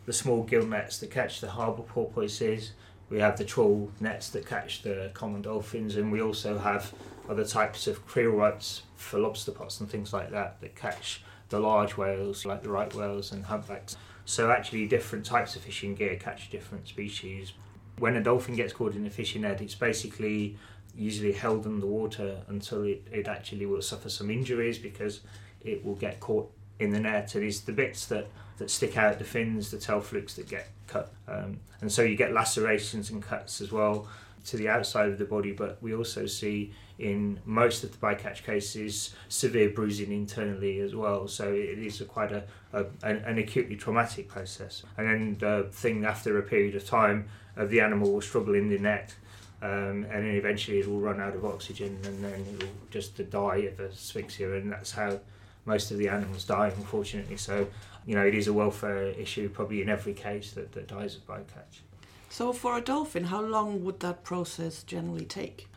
the 0.05 0.13
small 0.13 0.43
gill 0.43 0.65
nets 0.65 0.97
that 0.99 1.11
catch 1.11 1.41
the 1.41 1.49
harbour 1.49 1.83
porpoises. 1.83 2.71
We 3.09 3.19
have 3.19 3.37
the 3.37 3.45
trawl 3.45 3.91
nets 3.99 4.29
that 4.29 4.45
catch 4.45 4.83
the 4.83 5.11
common 5.13 5.41
dolphins, 5.41 5.95
and 5.97 6.11
we 6.11 6.21
also 6.21 6.57
have 6.57 6.93
other 7.29 7.45
types 7.45 7.87
of 7.87 8.05
creel 8.07 8.31
rods 8.31 8.83
for 8.95 9.19
lobster 9.19 9.51
pots 9.51 9.79
and 9.79 9.89
things 9.89 10.13
like 10.13 10.31
that 10.31 10.59
that 10.61 10.75
catch 10.75 11.23
the 11.49 11.59
large 11.59 11.97
whales 11.97 12.45
like 12.45 12.63
the 12.63 12.69
right 12.69 12.93
whales 12.95 13.31
and 13.31 13.45
humpbacks. 13.45 13.97
So 14.25 14.51
actually, 14.51 14.87
different 14.87 15.25
types 15.25 15.55
of 15.55 15.61
fishing 15.63 15.95
gear 15.95 16.15
catch 16.15 16.49
different 16.49 16.87
species. 16.87 17.53
When 17.99 18.15
a 18.15 18.23
dolphin 18.23 18.55
gets 18.55 18.73
caught 18.73 18.95
in 18.95 19.05
a 19.05 19.09
fishing 19.09 19.41
net, 19.41 19.61
it's 19.61 19.75
basically 19.75 20.57
usually 20.95 21.33
held 21.33 21.65
in 21.65 21.79
the 21.79 21.87
water 21.87 22.41
until 22.47 22.83
it, 22.83 23.05
it 23.11 23.27
actually 23.27 23.65
will 23.65 23.81
suffer 23.81 24.09
some 24.09 24.29
injuries 24.29 24.77
because 24.77 25.21
it 25.61 25.83
will 25.83 25.95
get 25.95 26.19
caught 26.19 26.51
in 26.79 26.91
the 26.91 26.99
net. 26.99 27.35
It 27.35 27.43
is 27.43 27.61
the 27.61 27.73
bits 27.73 28.05
that, 28.07 28.27
that 28.61 28.69
stick 28.69 28.95
out, 28.95 29.17
the 29.17 29.25
fins, 29.25 29.71
the 29.71 29.77
tail 29.77 29.99
flukes 29.99 30.35
that 30.35 30.47
get 30.47 30.69
cut. 30.87 31.11
Um, 31.27 31.59
and 31.81 31.91
so 31.91 32.03
you 32.03 32.15
get 32.15 32.31
lacerations 32.31 33.09
and 33.09 33.21
cuts 33.21 33.59
as 33.59 33.71
well 33.71 34.07
to 34.45 34.57
the 34.57 34.69
outside 34.69 35.09
of 35.09 35.17
the 35.17 35.25
body, 35.25 35.51
but 35.51 35.77
we 35.81 35.93
also 35.93 36.25
see 36.25 36.71
in 36.99 37.39
most 37.45 37.83
of 37.83 37.91
the 37.91 37.97
bycatch 37.97 38.43
cases 38.43 39.15
severe 39.27 39.69
bruising 39.69 40.11
internally 40.11 40.79
as 40.79 40.95
well. 40.95 41.27
So 41.27 41.51
it 41.51 41.79
is 41.79 41.99
a 42.01 42.05
quite 42.05 42.31
a, 42.31 42.43
a 42.73 42.85
an, 43.03 43.37
acutely 43.37 43.75
traumatic 43.75 44.27
process. 44.27 44.83
And 44.97 45.07
then 45.07 45.37
the 45.39 45.67
thing 45.71 46.05
after 46.05 46.37
a 46.37 46.43
period 46.43 46.75
of 46.75 46.85
time 46.85 47.27
of 47.55 47.69
the 47.69 47.81
animal 47.81 48.11
will 48.11 48.21
struggle 48.21 48.55
in 48.55 48.69
the 48.69 48.77
net. 48.77 49.15
Um, 49.63 50.05
and 50.09 50.25
then 50.25 50.35
eventually 50.35 50.79
it 50.79 50.87
will 50.87 50.99
run 50.99 51.19
out 51.19 51.35
of 51.35 51.45
oxygen 51.45 51.99
and 52.03 52.23
then 52.23 52.33
it 52.33 52.63
will 52.63 52.71
just 52.89 53.17
die 53.29 53.57
of 53.57 53.79
asphyxia 53.79 54.55
and 54.55 54.71
that's 54.71 54.91
how 54.91 55.19
most 55.65 55.91
of 55.91 55.97
the 55.97 56.09
animals 56.09 56.45
die 56.45 56.73
unfortunately 56.75 57.37
so 57.37 57.67
you 58.05 58.15
know 58.15 58.25
it 58.25 58.35
is 58.35 58.47
a 58.47 58.53
welfare 58.53 59.07
issue 59.07 59.49
probably 59.49 59.81
in 59.81 59.89
every 59.89 60.13
case 60.13 60.51
that, 60.51 60.71
that 60.71 60.87
dies 60.87 61.15
of 61.15 61.25
bycatch 61.27 61.81
So 62.29 62.53
for 62.53 62.77
a 62.77 62.81
dolphin, 62.81 63.25
how 63.25 63.41
long 63.41 63.83
would 63.83 63.99
that 63.99 64.23
process 64.23 64.83
generally 64.83 65.25
take? 65.25 65.67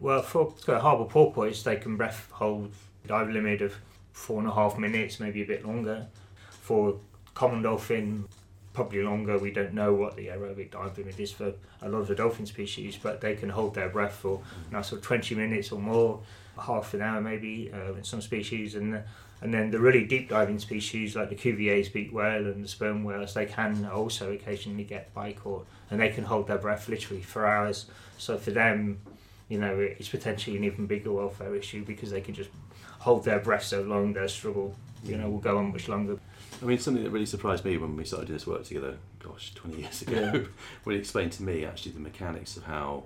Well, 0.00 0.22
for, 0.22 0.54
harbour 0.66 1.06
porpoise, 1.06 1.64
they 1.64 1.74
can 1.76 1.96
breath 1.96 2.28
hold 2.30 2.72
dive 3.06 3.30
limit 3.30 3.62
of 3.62 3.74
four 4.12 4.38
and 4.38 4.48
a 4.48 4.52
half 4.52 4.78
minutes, 4.78 5.18
maybe 5.18 5.42
a 5.42 5.46
bit 5.46 5.66
longer. 5.66 6.06
For 6.50 7.00
common 7.34 7.62
dolphin, 7.62 8.28
probably 8.72 9.02
longer. 9.02 9.38
We 9.38 9.50
don't 9.50 9.74
know 9.74 9.92
what 9.94 10.16
the 10.16 10.28
aerobic 10.28 10.70
dive 10.70 10.98
limit 10.98 11.18
is 11.18 11.32
for 11.32 11.52
a 11.82 11.88
lot 11.88 11.98
of 11.98 12.06
the 12.08 12.14
dolphin 12.14 12.46
species, 12.46 12.96
but 13.00 13.20
they 13.20 13.34
can 13.34 13.48
hold 13.48 13.74
their 13.74 13.88
breath 13.88 14.14
for 14.14 14.40
now 14.70 14.82
sort 14.82 15.00
of 15.00 15.06
20 15.06 15.34
minutes 15.34 15.72
or 15.72 15.80
more, 15.80 16.20
half 16.60 16.94
an 16.94 17.02
hour 17.02 17.20
maybe 17.20 17.72
uh, 17.72 17.94
in 17.94 18.04
some 18.04 18.20
species, 18.20 18.76
and 18.76 19.02
and 19.40 19.54
then 19.54 19.70
the 19.70 19.78
really 19.78 20.04
deep 20.04 20.28
diving 20.28 20.58
species 20.58 21.14
like 21.14 21.28
the 21.28 21.34
Cuvier's 21.36 21.88
beaked 21.88 22.12
whale 22.12 22.46
and 22.46 22.64
the 22.64 22.68
sperm 22.68 23.04
whales, 23.04 23.34
they 23.34 23.46
can 23.46 23.86
also 23.86 24.32
occasionally 24.32 24.84
get 24.84 25.14
bycaught 25.14 25.64
and 25.90 26.00
they 26.00 26.08
can 26.08 26.24
hold 26.24 26.48
their 26.48 26.58
breath 26.58 26.88
literally 26.88 27.22
for 27.22 27.46
hours. 27.46 27.86
So 28.18 28.36
for 28.36 28.50
them, 28.50 29.00
you 29.48 29.58
know, 29.58 29.78
it's 29.78 30.08
potentially 30.08 30.56
an 30.56 30.64
even 30.64 30.86
bigger 30.86 31.12
welfare 31.12 31.54
issue 31.54 31.84
because 31.84 32.10
they 32.10 32.20
can 32.20 32.34
just 32.34 32.50
hold 32.98 33.24
their 33.24 33.38
breath 33.38 33.62
so 33.62 33.82
long 33.82 34.12
their 34.12 34.28
struggle, 34.28 34.74
you 35.04 35.16
know, 35.16 35.30
will 35.30 35.38
go 35.38 35.58
on 35.58 35.72
much 35.72 35.88
longer. 35.88 36.18
I 36.60 36.64
mean, 36.64 36.78
something 36.78 37.04
that 37.04 37.10
really 37.10 37.26
surprised 37.26 37.64
me 37.64 37.76
when 37.78 37.94
we 37.96 38.04
started 38.04 38.26
doing 38.26 38.36
this 38.36 38.46
work 38.46 38.64
together, 38.64 38.96
gosh, 39.20 39.54
20 39.54 39.80
years 39.80 40.02
ago, 40.02 40.12
Yeah. 40.34 40.40
when 40.82 40.94
he 40.96 41.00
explained 41.00 41.30
to 41.32 41.44
me 41.44 41.64
actually 41.64 41.92
the 41.92 42.00
mechanics 42.00 42.56
of 42.56 42.64
how 42.64 43.04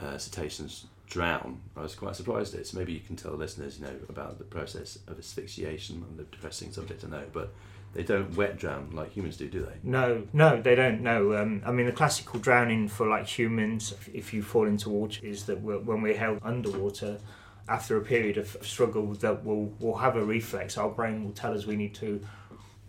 uh, 0.00 0.16
cetaceans 0.16 0.86
drown, 1.06 1.60
I 1.76 1.82
was 1.82 1.94
quite 1.94 2.16
surprised 2.16 2.54
at 2.54 2.60
it. 2.60 2.66
So 2.66 2.78
maybe 2.78 2.92
you 2.92 3.00
can 3.00 3.16
tell 3.16 3.32
listeners, 3.32 3.78
you 3.78 3.86
know, 3.86 3.94
about 4.08 4.38
the 4.38 4.44
process 4.44 4.98
of 5.06 5.18
asphyxiation 5.18 6.04
and 6.08 6.18
the 6.18 6.24
depressing 6.24 6.72
subject 6.72 7.00
to 7.02 7.08
know, 7.08 7.24
but 7.32 7.54
they 7.94 8.02
don't 8.02 8.36
wet 8.36 8.58
drown 8.58 8.90
like 8.92 9.12
humans 9.12 9.36
do, 9.36 9.48
do 9.48 9.62
they? 9.64 9.76
No, 9.82 10.26
no, 10.32 10.60
they 10.60 10.74
don't. 10.74 11.00
No, 11.00 11.36
um, 11.40 11.62
I 11.64 11.72
mean 11.72 11.86
the 11.86 11.92
classical 11.92 12.38
drowning 12.40 12.88
for 12.88 13.06
like 13.06 13.26
humans, 13.26 13.92
if- 13.92 14.14
if 14.14 14.34
you 14.34 14.42
fall 14.42 14.66
into 14.66 14.90
water, 14.90 15.24
is 15.24 15.44
that 15.46 15.60
we're, 15.62 15.78
when 15.78 16.02
we're 16.02 16.16
held 16.16 16.40
underwater, 16.42 17.18
after 17.68 17.96
a 17.96 18.00
period 18.02 18.36
of 18.36 18.56
struggle, 18.62 19.06
that 19.14 19.44
we'll 19.44 19.72
we'll 19.80 19.96
have 19.96 20.16
a 20.16 20.24
reflex. 20.24 20.76
Our 20.76 20.90
brain 20.90 21.24
will 21.24 21.32
tell 21.32 21.54
us 21.54 21.66
we 21.66 21.76
need 21.76 21.94
to 21.96 22.20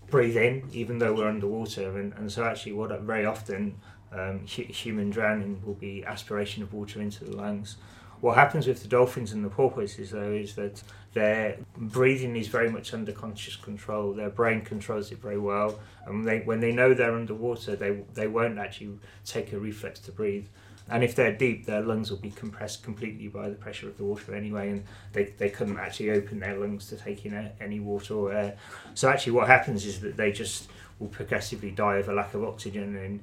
breathe 0.10 0.38
in, 0.38 0.68
even 0.72 1.00
though 1.00 1.14
we're 1.14 1.28
underwater, 1.28 1.98
and, 2.00 2.14
and 2.14 2.32
so 2.32 2.44
actually, 2.44 2.74
what 2.74 2.92
very 3.02 3.26
often 3.26 3.76
um, 4.12 4.46
human 4.46 5.10
drowning 5.10 5.62
will 5.66 5.74
be 5.74 6.04
aspiration 6.06 6.64
of 6.64 6.74
water 6.74 7.02
into 7.02 7.26
the 7.26 7.36
lungs. 7.36 7.78
What 8.22 8.36
happens 8.36 8.66
with 8.68 8.82
the 8.82 8.88
dolphins 8.88 9.32
and 9.32 9.46
the 9.46 9.50
porpoises, 9.50 10.12
though, 10.12 10.32
is 10.32 10.56
that 10.56 10.82
their 11.14 11.58
breathing 11.78 12.36
is 12.36 12.48
very 12.48 12.70
much 12.70 12.94
under 12.94 13.12
conscious 13.12 13.56
control. 13.56 14.14
Their 14.14 14.30
brain 14.30 14.62
controls 14.62 15.12
it 15.12 15.20
very 15.20 15.38
well, 15.38 15.80
and 16.06 16.26
they, 16.26 16.40
when 16.40 16.60
they 16.60 16.72
know 16.72 16.94
they're 16.94 17.16
underwater, 17.16 17.76
they 17.76 18.02
they 18.14 18.28
won't 18.28 18.58
actually 18.58 18.98
take 19.26 19.54
a 19.54 19.60
reflex 19.60 20.00
to 20.02 20.12
breathe. 20.12 20.48
And 20.90 21.04
if 21.04 21.16
they're 21.16 21.34
deep, 21.36 21.66
their 21.66 21.82
lungs 21.82 22.10
will 22.10 22.18
be 22.18 22.32
compressed 22.32 22.84
completely 22.84 23.28
by 23.28 23.50
the 23.50 23.56
pressure 23.56 23.90
of 23.90 23.98
the 23.98 24.06
water 24.06 24.34
anyway, 24.34 24.70
and 24.70 24.84
they, 25.12 25.26
they 25.38 25.50
couldn't 25.50 25.80
actually 25.80 26.12
open 26.12 26.40
their 26.40 26.58
lungs 26.58 26.88
to 26.88 26.96
take 26.96 27.26
in 27.26 27.52
any 27.60 27.80
water 27.80 28.14
or 28.14 28.32
air. 28.32 28.58
So 28.94 29.10
actually, 29.10 29.34
what 29.34 29.48
happens 29.48 29.86
is 29.86 30.00
that 30.00 30.16
they 30.16 30.32
just 30.32 30.70
will 31.00 31.10
progressively 31.10 31.72
die 31.72 31.98
of 31.98 32.08
a 32.08 32.14
lack 32.14 32.34
of 32.34 32.44
oxygen. 32.44 32.96
And 32.96 33.20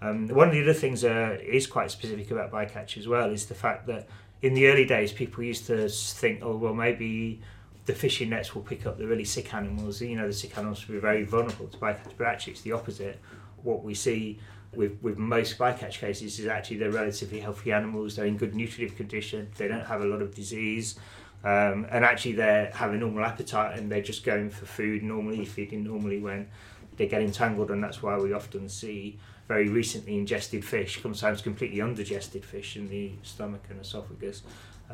um, 0.00 0.28
one 0.28 0.48
of 0.48 0.54
the 0.54 0.62
other 0.62 0.72
things 0.72 1.00
that 1.00 1.40
is 1.40 1.66
quite 1.66 1.90
specific 1.90 2.30
about 2.30 2.52
bycatch 2.52 2.96
as 2.96 3.08
well 3.08 3.30
is 3.30 3.46
the 3.46 3.54
fact 3.54 3.86
that 3.88 4.06
in 4.42 4.54
the 4.54 4.68
early 4.68 4.84
days, 4.84 5.12
people 5.12 5.42
used 5.42 5.66
to 5.66 5.88
think, 5.88 6.40
oh 6.42 6.56
well, 6.56 6.74
maybe 6.74 7.40
the 7.86 7.92
fishing 7.92 8.30
nets 8.30 8.54
will 8.54 8.62
pick 8.62 8.86
up 8.86 8.98
the 8.98 9.06
really 9.06 9.24
sick 9.24 9.52
animals. 9.54 10.00
You 10.00 10.16
know, 10.16 10.26
the 10.26 10.32
sick 10.32 10.56
animals 10.56 10.86
will 10.86 10.96
be 10.96 11.00
very 11.00 11.24
vulnerable 11.24 11.66
to 11.68 11.78
bycatch, 11.78 12.12
but 12.16 12.26
actually, 12.26 12.52
it's 12.52 12.62
the 12.62 12.72
opposite. 12.72 13.18
What 13.62 13.82
we 13.82 13.94
see 13.94 14.38
with, 14.74 14.98
with 15.02 15.18
most 15.18 15.58
bycatch 15.58 15.98
cases 15.98 16.38
is 16.38 16.46
actually 16.46 16.76
they're 16.76 16.92
relatively 16.92 17.40
healthy 17.40 17.72
animals. 17.72 18.16
They're 18.16 18.26
in 18.26 18.36
good 18.36 18.54
nutritive 18.54 18.96
condition. 18.96 19.48
They 19.56 19.68
don't 19.68 19.86
have 19.86 20.02
a 20.02 20.06
lot 20.06 20.22
of 20.22 20.34
disease, 20.34 20.98
um, 21.42 21.86
and 21.90 22.04
actually 22.04 22.32
they 22.32 22.70
have 22.74 22.92
a 22.92 22.96
normal 22.96 23.24
appetite 23.24 23.78
and 23.78 23.90
they're 23.90 24.02
just 24.02 24.24
going 24.24 24.50
for 24.50 24.66
food 24.66 25.02
normally, 25.02 25.44
feeding 25.44 25.84
normally 25.84 26.20
when 26.20 26.48
they 26.96 27.06
get 27.06 27.22
entangled, 27.22 27.70
and 27.70 27.82
that's 27.82 28.02
why 28.02 28.16
we 28.18 28.32
often 28.32 28.68
see 28.68 29.18
very 29.48 29.68
recently 29.68 30.16
ingested 30.16 30.62
fish, 30.64 31.00
sometimes 31.02 31.40
completely 31.40 31.80
undigested 31.80 32.44
fish 32.44 32.76
in 32.76 32.88
the 32.88 33.12
stomach 33.22 33.62
and 33.70 33.80
esophagus. 33.80 34.42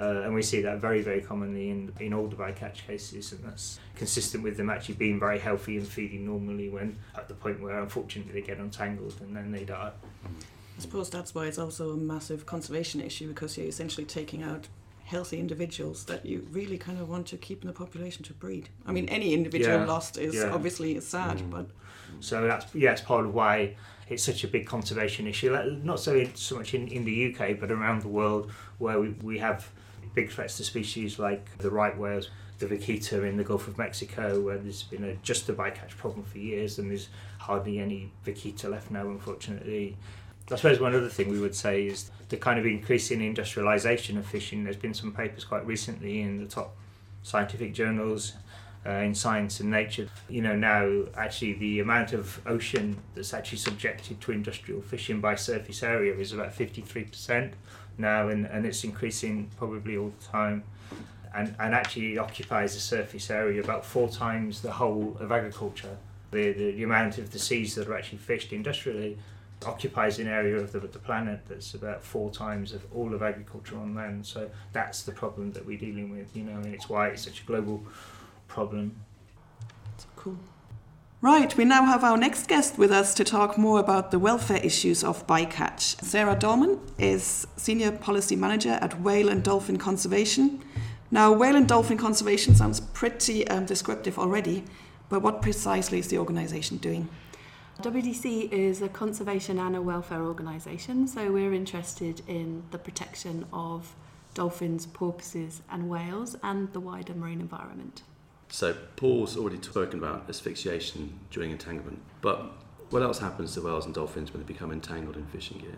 Uh, 0.00 0.22
and 0.24 0.34
we 0.34 0.42
see 0.42 0.60
that 0.60 0.78
very, 0.80 1.02
very 1.02 1.20
commonly 1.20 1.70
in, 1.70 1.92
in 2.00 2.12
older 2.12 2.34
bycatch 2.36 2.84
cases, 2.86 3.32
and 3.32 3.44
that's 3.44 3.78
consistent 3.96 4.42
with 4.42 4.56
them 4.56 4.70
actually 4.70 4.94
being 4.94 5.20
very 5.20 5.38
healthy 5.38 5.76
and 5.76 5.86
feeding 5.86 6.24
normally 6.24 6.68
when 6.68 6.96
at 7.16 7.28
the 7.28 7.34
point 7.34 7.60
where 7.60 7.78
unfortunately 7.80 8.32
they 8.32 8.44
get 8.44 8.58
entangled 8.58 9.14
and 9.20 9.36
then 9.36 9.52
they 9.52 9.64
die. 9.64 9.92
I 10.24 10.80
suppose 10.80 11.10
that's 11.10 11.34
why 11.34 11.46
it's 11.46 11.58
also 11.58 11.90
a 11.90 11.96
massive 11.96 12.46
conservation 12.46 13.00
issue 13.00 13.28
because 13.28 13.56
you're 13.56 13.68
essentially 13.68 14.04
taking 14.04 14.42
out 14.42 14.66
healthy 15.04 15.38
individuals 15.38 16.06
that 16.06 16.26
you 16.26 16.48
really 16.50 16.78
kind 16.78 16.98
of 16.98 17.08
want 17.08 17.26
to 17.28 17.36
keep 17.36 17.60
in 17.62 17.68
the 17.68 17.72
population 17.72 18.24
to 18.24 18.32
breed. 18.32 18.70
I 18.86 18.90
mean, 18.90 19.08
any 19.08 19.32
individual 19.34 19.78
Yeah, 19.80 19.84
lost 19.86 20.16
is 20.18 20.34
yeah. 20.34 20.50
obviously 20.52 20.98
sad, 21.00 21.38
Mm. 21.38 21.50
but 21.50 21.66
So 22.20 22.46
that's 22.48 22.74
yeah, 22.74 22.92
it's 22.92 23.00
part 23.02 23.26
of 23.26 23.34
why 23.34 23.76
it's 24.08 24.22
such 24.22 24.44
a 24.44 24.48
big 24.48 24.66
conservation 24.66 25.26
issue. 25.26 25.56
Not 25.82 26.00
so 26.00 26.24
so 26.34 26.56
much 26.56 26.74
in, 26.74 26.88
in 26.88 27.04
the 27.04 27.34
UK, 27.34 27.58
but 27.58 27.70
around 27.70 28.02
the 28.02 28.08
world, 28.08 28.50
where 28.78 29.00
we, 29.00 29.10
we 29.22 29.38
have 29.38 29.68
big 30.14 30.30
threats 30.30 30.56
to 30.58 30.64
species 30.64 31.18
like 31.18 31.58
the 31.58 31.70
right 31.70 31.96
whales, 31.96 32.30
the 32.58 32.66
vaquita 32.66 33.28
in 33.28 33.36
the 33.36 33.44
Gulf 33.44 33.66
of 33.66 33.78
Mexico, 33.78 34.40
where 34.40 34.58
there's 34.58 34.82
been 34.82 35.04
a, 35.04 35.14
just 35.16 35.48
a 35.48 35.52
bycatch 35.52 35.96
problem 35.96 36.24
for 36.24 36.38
years, 36.38 36.78
and 36.78 36.90
there's 36.90 37.08
hardly 37.38 37.78
any 37.78 38.10
vaquita 38.24 38.70
left 38.70 38.90
now, 38.90 39.08
unfortunately. 39.08 39.96
I 40.50 40.56
suppose 40.56 40.78
one 40.78 40.94
other 40.94 41.08
thing 41.08 41.30
we 41.30 41.40
would 41.40 41.54
say 41.54 41.86
is 41.86 42.10
the 42.28 42.36
kind 42.36 42.58
of 42.58 42.66
increasing 42.66 43.20
industrialisation 43.20 44.18
of 44.18 44.26
fishing. 44.26 44.64
There's 44.64 44.76
been 44.76 44.92
some 44.92 45.12
papers 45.12 45.44
quite 45.44 45.66
recently 45.66 46.20
in 46.20 46.38
the 46.38 46.46
top 46.46 46.76
scientific 47.22 47.72
journals 47.72 48.34
uh, 48.86 48.90
in 48.90 49.14
Science 49.14 49.60
and 49.60 49.70
Nature. 49.70 50.08
You 50.28 50.42
know, 50.42 50.56
now 50.56 51.04
actually 51.16 51.54
the 51.54 51.80
amount 51.80 52.12
of 52.12 52.40
ocean 52.46 52.98
that's 53.14 53.34
actually 53.34 53.58
subjected 53.58 54.20
to 54.20 54.32
industrial 54.32 54.82
fishing 54.82 55.20
by 55.20 55.34
surface 55.34 55.82
area 55.82 56.14
is 56.14 56.32
about 56.32 56.54
53% 56.54 57.52
now, 57.96 58.28
and, 58.28 58.46
and 58.46 58.66
it's 58.66 58.84
increasing 58.84 59.50
probably 59.56 59.96
all 59.96 60.12
the 60.18 60.26
time. 60.26 60.64
And, 61.34 61.56
and 61.58 61.74
actually 61.74 62.16
occupies 62.16 62.76
a 62.76 62.80
surface 62.80 63.28
area 63.28 63.60
about 63.60 63.84
four 63.84 64.08
times 64.08 64.62
the 64.62 64.70
whole 64.70 65.16
of 65.18 65.32
agriculture. 65.32 65.96
The, 66.30 66.52
the, 66.52 66.70
the 66.72 66.82
amount 66.84 67.18
of 67.18 67.32
the 67.32 67.40
seas 67.40 67.74
that 67.74 67.88
are 67.88 67.96
actually 67.96 68.18
fished 68.18 68.52
industrially 68.52 69.18
occupies 69.66 70.18
an 70.18 70.28
area 70.28 70.56
of 70.56 70.72
the, 70.72 70.80
the 70.80 70.98
planet 70.98 71.40
that's 71.48 71.74
about 71.74 72.04
four 72.04 72.30
times 72.30 72.72
of 72.72 72.84
all 72.94 73.14
of 73.14 73.22
agriculture 73.22 73.76
on 73.76 73.94
land. 73.94 74.26
So 74.26 74.50
that's 74.72 75.02
the 75.02 75.12
problem 75.12 75.52
that 75.52 75.64
we're 75.66 75.78
dealing 75.78 76.10
with, 76.10 76.36
you 76.36 76.44
know, 76.44 76.56
and 76.56 76.74
it's 76.74 76.88
why 76.88 77.08
it's 77.08 77.24
such 77.24 77.42
a 77.42 77.44
global 77.44 77.82
problem. 78.48 78.96
Cool. 80.16 80.38
Right, 81.20 81.56
we 81.56 81.64
now 81.64 81.84
have 81.86 82.04
our 82.04 82.16
next 82.16 82.48
guest 82.48 82.76
with 82.76 82.90
us 82.90 83.14
to 83.14 83.24
talk 83.24 83.56
more 83.56 83.80
about 83.80 84.10
the 84.10 84.18
welfare 84.18 84.60
issues 84.62 85.02
of 85.02 85.26
bycatch. 85.26 86.02
Sarah 86.02 86.36
Dolman 86.36 86.78
is 86.98 87.46
Senior 87.56 87.92
Policy 87.92 88.36
Manager 88.36 88.78
at 88.80 89.00
Whale 89.00 89.28
and 89.30 89.42
Dolphin 89.42 89.78
Conservation. 89.78 90.62
Now, 91.10 91.32
whale 91.32 91.56
and 91.56 91.68
dolphin 91.68 91.96
conservation 91.96 92.54
sounds 92.56 92.80
pretty 92.80 93.46
um, 93.48 93.66
descriptive 93.66 94.18
already, 94.18 94.64
but 95.08 95.22
what 95.22 95.42
precisely 95.42 95.98
is 95.98 96.08
the 96.08 96.18
organisation 96.18 96.78
doing? 96.78 97.08
WDC 97.82 98.50
is 98.50 98.82
a 98.82 98.88
conservation 98.88 99.58
and 99.58 99.76
a 99.76 99.82
welfare 99.82 100.22
organisation, 100.22 101.06
so 101.06 101.30
we're 101.30 101.52
interested 101.52 102.22
in 102.26 102.62
the 102.70 102.78
protection 102.78 103.46
of 103.52 103.94
dolphins, 104.34 104.86
porpoises, 104.86 105.62
and 105.70 105.88
whales 105.88 106.36
and 106.42 106.72
the 106.72 106.80
wider 106.80 107.14
marine 107.14 107.40
environment. 107.40 108.02
So 108.54 108.72
Paul's 108.94 109.36
already 109.36 109.60
spoken 109.60 109.98
about 109.98 110.26
asphyxiation 110.28 111.18
during 111.32 111.50
entanglement, 111.50 112.00
but 112.22 112.52
what 112.90 113.02
else 113.02 113.18
happens 113.18 113.52
to 113.54 113.62
whales 113.62 113.84
and 113.84 113.92
dolphins 113.92 114.32
when 114.32 114.40
they 114.40 114.46
become 114.46 114.70
entangled 114.70 115.16
in 115.16 115.26
fishing 115.26 115.58
gear? 115.58 115.76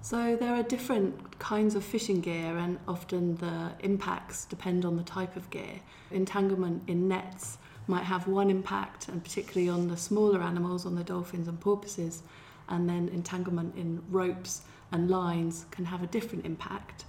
So 0.00 0.34
there 0.34 0.54
are 0.54 0.62
different 0.62 1.38
kinds 1.38 1.74
of 1.74 1.84
fishing 1.84 2.22
gear, 2.22 2.56
and 2.56 2.78
often 2.88 3.36
the 3.36 3.72
impacts 3.80 4.46
depend 4.46 4.86
on 4.86 4.96
the 4.96 5.02
type 5.02 5.36
of 5.36 5.50
gear. 5.50 5.80
Entanglement 6.10 6.88
in 6.88 7.08
nets 7.08 7.58
might 7.86 8.04
have 8.04 8.26
one 8.26 8.48
impact, 8.48 9.08
and 9.08 9.22
particularly 9.22 9.68
on 9.68 9.88
the 9.88 9.96
smaller 9.98 10.40
animals, 10.40 10.86
on 10.86 10.94
the 10.94 11.04
dolphins 11.04 11.46
and 11.46 11.60
porpoises, 11.60 12.22
and 12.70 12.88
then 12.88 13.10
entanglement 13.10 13.76
in 13.76 14.02
ropes 14.08 14.62
and 14.92 15.10
lines 15.10 15.66
can 15.70 15.84
have 15.84 16.02
a 16.02 16.06
different 16.06 16.46
impact. 16.46 17.04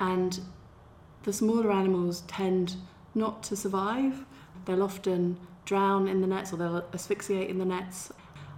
And 0.00 0.40
the 1.22 1.32
smaller 1.32 1.70
animals 1.70 2.22
tend 2.22 2.74
not 3.18 3.42
to 3.44 3.56
survive. 3.56 4.24
They'll 4.64 4.82
often 4.82 5.38
drown 5.64 6.08
in 6.08 6.20
the 6.20 6.26
nets 6.26 6.52
or 6.52 6.56
they'll 6.56 6.84
asphyxiate 6.94 7.50
in 7.50 7.58
the 7.58 7.64
nets. 7.64 8.12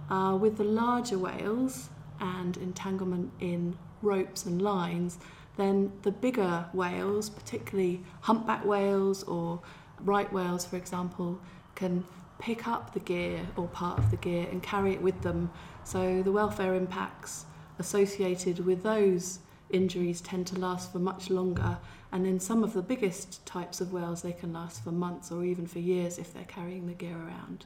Uh, 0.09 0.37
with 0.39 0.57
the 0.57 0.63
larger 0.63 1.17
whales 1.17 1.89
and 2.19 2.57
entanglement 2.57 3.31
in 3.39 3.77
ropes 4.01 4.45
and 4.45 4.61
lines, 4.61 5.17
then 5.57 5.91
the 6.03 6.11
bigger 6.11 6.65
whales, 6.73 7.29
particularly 7.29 8.01
humpback 8.21 8.65
whales 8.65 9.23
or 9.23 9.61
right 9.99 10.31
whales, 10.31 10.65
for 10.65 10.77
example, 10.77 11.39
can 11.75 12.03
pick 12.39 12.67
up 12.67 12.93
the 12.93 12.99
gear 12.99 13.47
or 13.55 13.67
part 13.67 13.99
of 13.99 14.09
the 14.09 14.17
gear 14.17 14.47
and 14.51 14.63
carry 14.63 14.93
it 14.93 15.01
with 15.01 15.21
them. 15.21 15.51
So 15.83 16.23
the 16.23 16.31
welfare 16.31 16.73
impacts 16.75 17.45
associated 17.77 18.65
with 18.65 18.83
those 18.83 19.39
injuries 19.73 20.21
tend 20.21 20.47
to 20.47 20.59
last 20.59 20.91
for 20.91 20.99
much 20.99 21.29
longer. 21.29 21.77
And 22.11 22.27
in 22.27 22.39
some 22.39 22.63
of 22.63 22.73
the 22.73 22.81
biggest 22.81 23.45
types 23.45 23.81
of 23.81 23.93
whales, 23.93 24.21
they 24.21 24.33
can 24.33 24.53
last 24.53 24.83
for 24.83 24.91
months 24.91 25.31
or 25.31 25.43
even 25.43 25.65
for 25.67 25.79
years 25.79 26.17
if 26.17 26.33
they're 26.33 26.43
carrying 26.43 26.87
the 26.87 26.93
gear 26.93 27.15
around. 27.15 27.65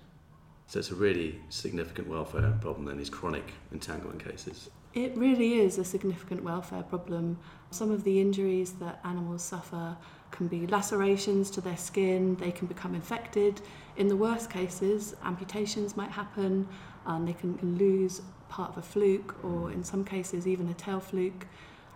So 0.68 0.80
it's 0.80 0.92
a 0.92 0.96
really 0.96 1.40
significant 1.50 2.08
welfare 2.08 2.52
problem 2.60 2.86
then, 2.86 2.98
these 2.98 3.10
chronic 3.10 3.54
entanglement 3.72 4.24
cases. 4.24 4.70
It 4.94 5.16
really 5.18 5.60
is 5.60 5.78
a 5.78 5.84
significant 5.84 6.44
welfare 6.44 6.84
problem. 6.84 7.38
Some 7.70 7.92
of 7.92 8.04
the 8.04 8.22
injuries 8.22 8.74
that 8.74 9.00
animals 9.04 9.44
suffer 9.44 9.98
can 10.32 10.48
be 10.48 10.68
lacerations 10.68 11.52
to 11.52 11.62
their 11.62 11.78
skin, 11.78 12.36
they 12.38 12.52
can 12.52 12.68
become 12.68 12.96
infected. 12.96 13.62
In 13.98 14.08
the 14.08 14.16
worst 14.16 14.50
cases, 14.50 15.16
amputations 15.24 15.96
might 15.96 16.12
happen, 16.12 16.68
and 17.06 17.28
they 17.28 17.34
can 17.34 17.78
lose 17.78 18.22
part 18.50 18.72
of 18.72 18.78
a 18.78 18.82
fluke, 18.82 19.36
or 19.44 19.72
in 19.72 19.84
some 19.84 20.04
cases, 20.04 20.48
even 20.48 20.70
a 20.70 20.74
tail 20.74 21.00
fluke. 21.00 21.46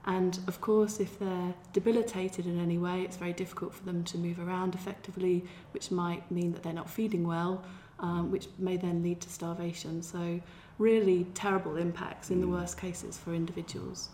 And 0.10 0.39
of 0.48 0.60
course, 0.60 1.00
if 1.00 1.20
they're 1.20 1.54
debilitated 1.72 2.48
in 2.48 2.60
any 2.60 2.80
way, 2.80 3.04
it's 3.04 3.16
very 3.16 3.32
difficult 3.32 3.75
for 3.75 3.86
them 3.86 4.04
to 4.06 4.18
move 4.18 4.39
around 4.39 4.74
effectively, 4.74 5.46
which 5.72 5.92
might 5.92 6.30
mean 6.32 6.51
that 6.54 6.63
they're 6.63 6.74
not 6.74 6.89
feeding 6.89 7.28
well, 7.28 7.63
um, 8.00 8.32
which 8.32 8.48
may 8.58 8.75
then 8.75 9.04
lead 9.04 9.22
to 9.22 9.30
starvation. 9.30 10.01
So, 10.01 10.42
really 10.80 11.28
terrible 11.36 11.78
impacts 11.78 12.32
in 12.32 12.42
the 12.42 12.48
worst 12.48 12.75
cases 12.75 13.20
for 13.20 13.36
individuals. 13.36 14.10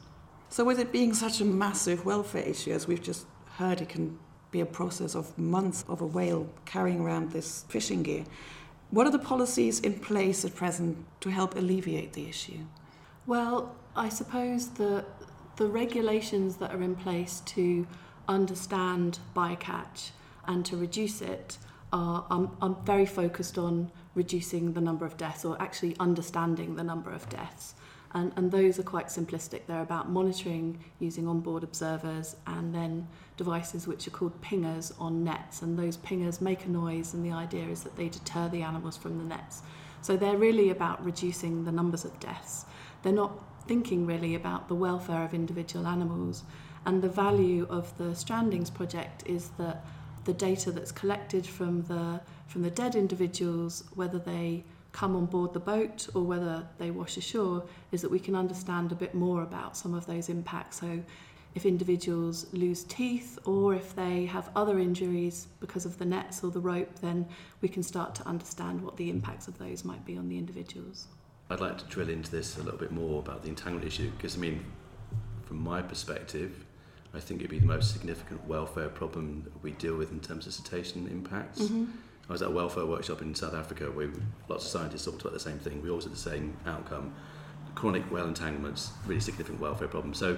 So, 0.50 0.66
with 0.66 0.80
it 0.80 0.92
being 0.92 1.14
such 1.14 1.40
a 1.40 1.46
massive 1.46 2.06
welfare 2.06 2.44
issue, 2.44 2.74
as 2.74 2.90
we've 2.90 3.02
just 3.02 3.26
heard, 3.54 3.80
it 3.80 3.88
can 3.88 4.20
be 4.52 4.60
a 4.60 4.66
process 4.66 5.16
of 5.16 5.38
months 5.38 5.86
of 5.88 6.02
a 6.02 6.06
whale 6.06 6.50
carrying 6.66 7.00
around 7.00 7.32
this 7.32 7.64
fishing 7.70 8.04
gear. 8.04 8.26
What 8.92 9.08
are 9.08 9.12
the 9.12 9.26
policies 9.34 9.80
in 9.80 9.94
place 10.00 10.44
at 10.44 10.56
present 10.56 11.06
to 11.22 11.30
help 11.30 11.56
alleviate 11.56 12.12
the 12.12 12.28
issue? 12.28 12.66
Well, 13.26 13.74
I 13.96 14.10
suppose 14.10 14.68
the 14.72 15.06
the 15.58 15.68
regulations 15.68 16.58
that 16.58 16.72
are 16.72 16.82
in 16.82 16.96
place 16.96 17.42
to 17.46 17.88
understand 18.28 19.20
bycatch 19.36 20.10
and 20.48 20.66
to 20.66 20.78
reduce 20.78 21.22
it 21.22 21.58
are 21.94 22.26
um, 22.30 22.52
I'm, 22.62 22.74
I'm 22.74 22.86
very 22.86 23.06
focused 23.06 23.58
on 23.58 23.92
reducing 24.16 24.74
the 24.74 24.82
number 24.82 25.06
of 25.06 25.18
deaths 25.18 25.46
or 25.46 25.62
actually 25.62 25.96
understanding 26.00 26.76
the 26.76 26.84
number 26.84 27.12
of 27.12 27.28
deaths. 27.30 27.76
And, 28.14 28.32
and 28.38 28.50
those 28.50 28.80
are 28.80 28.84
quite 28.84 29.08
simplistic. 29.08 29.62
They're 29.68 29.82
about 29.82 30.10
monitoring 30.10 30.80
using 31.00 31.28
onboard 31.28 31.64
observers 31.64 32.38
and 32.48 32.74
then 32.74 33.08
devices 33.36 33.88
which 33.88 34.08
are 34.08 34.12
called 34.12 34.42
pingers 34.42 34.94
on 35.00 35.24
nets. 35.24 35.62
And 35.62 35.78
those 35.78 35.98
pingers 35.98 36.40
make 36.40 36.66
a 36.66 36.70
noise, 36.70 37.14
and 37.14 37.26
the 37.26 37.34
idea 37.34 37.66
is 37.66 37.84
that 37.84 37.98
they 37.98 38.08
deter 38.08 38.48
the 38.48 38.62
animals 38.62 38.96
from 38.96 39.18
the 39.18 39.26
nets. 39.26 39.64
So 40.02 40.16
they're 40.16 40.38
really 40.38 40.70
about 40.70 41.04
reducing 41.04 41.66
the 41.66 41.74
numbers 41.74 42.06
of 42.06 42.18
deaths. 42.22 42.66
They're 43.04 43.12
not 43.12 43.34
thinking 43.68 44.06
really 44.06 44.36
about 44.36 44.68
the 44.68 44.76
welfare 44.76 45.24
of 45.24 45.34
individual 45.34 45.88
animals. 45.88 46.44
And 46.86 47.02
the 47.02 47.10
value 47.10 47.66
of 47.70 47.98
the 47.98 48.16
Strandings 48.16 48.74
project 48.74 49.24
is 49.26 49.50
that 49.58 49.86
the 50.26 50.34
data 50.34 50.72
that's 50.72 50.92
collected 50.92 51.46
from 51.46 51.84
the 51.84 52.22
from 52.48 52.62
the 52.62 52.70
dead 52.70 52.96
individuals, 52.96 53.84
whether 53.96 54.20
they 54.20 54.64
come 54.92 55.16
on 55.16 55.26
board 55.26 55.54
the 55.54 55.60
boat 55.60 56.08
or 56.14 56.24
whether 56.24 56.66
they 56.78 56.92
wash 56.92 57.18
ashore, 57.18 57.64
is 57.92 58.02
that 58.02 58.12
we 58.12 58.20
can 58.20 58.36
understand 58.36 58.92
a 58.92 58.96
bit 58.96 59.14
more 59.14 59.42
about 59.42 59.76
some 59.76 59.94
of 59.94 60.06
those 60.06 60.30
impacts. 60.30 60.80
So 60.80 61.02
if 61.56 61.66
individuals 61.66 62.46
lose 62.54 62.84
teeth 62.84 63.40
or 63.46 63.74
if 63.74 63.96
they 63.96 64.26
have 64.26 64.50
other 64.56 64.78
injuries 64.78 65.48
because 65.60 65.86
of 65.86 65.98
the 65.98 66.06
nets 66.06 66.44
or 66.44 66.52
the 66.52 66.60
rope, 66.60 67.00
then 67.00 67.28
we 67.62 67.68
can 67.68 67.82
start 67.82 68.14
to 68.16 68.28
understand 68.28 68.82
what 68.82 68.96
the 68.98 69.10
impacts 69.10 69.48
of 69.48 69.58
those 69.58 69.84
might 69.84 70.06
be 70.06 70.18
on 70.18 70.30
the 70.30 70.38
individuals. 70.38 71.08
I'd 71.50 71.60
like 71.60 71.78
to 71.78 71.86
drill 71.86 72.10
into 72.10 72.32
this 72.32 72.58
a 72.58 72.64
little 72.64 72.80
bit 72.80 72.92
more 72.92 73.20
about 73.20 73.44
the 73.44 73.50
entanglement 73.50 73.88
issue 73.88 74.10
because, 74.12 74.36
I 74.36 74.40
mean, 74.40 74.66
from 75.44 75.62
my 75.62 75.82
perspective, 75.82 76.66
I 77.14 77.20
think 77.20 77.42
it'd 77.42 77.52
be 77.52 77.60
the 77.60 77.68
most 77.68 77.94
significant 77.94 78.46
welfare 78.48 78.90
problem 78.90 79.44
that 79.44 79.64
we 79.64 79.72
deal 79.72 79.96
with 79.96 80.12
in 80.12 80.20
terms 80.20 80.48
of 80.48 80.54
cetacean 80.54 81.08
impacts. 81.08 81.62
Mm-hmm. 81.62 81.86
I 82.28 82.32
was 82.32 82.42
at 82.42 82.48
a 82.48 82.52
welfare 82.52 82.86
workshop 82.86 83.22
in 83.22 83.36
South 83.36 83.54
Africa 83.54 83.86
where 83.86 84.10
lots 84.50 84.66
of 84.66 84.72
scientists 84.72 85.06
talked 85.06 85.22
about 85.22 85.34
the 85.34 85.40
same 85.40 85.60
thing. 85.60 85.82
We 85.84 85.90
always 85.90 86.06
had 86.06 86.14
the 86.14 86.18
same 86.18 86.58
outcome. 86.66 87.14
Chronic 87.76 88.10
whale 88.12 88.28
entanglements, 88.28 88.92
really 89.06 89.22
significant 89.22 89.60
welfare 89.60 89.88
problem. 89.88 90.14
So, 90.14 90.38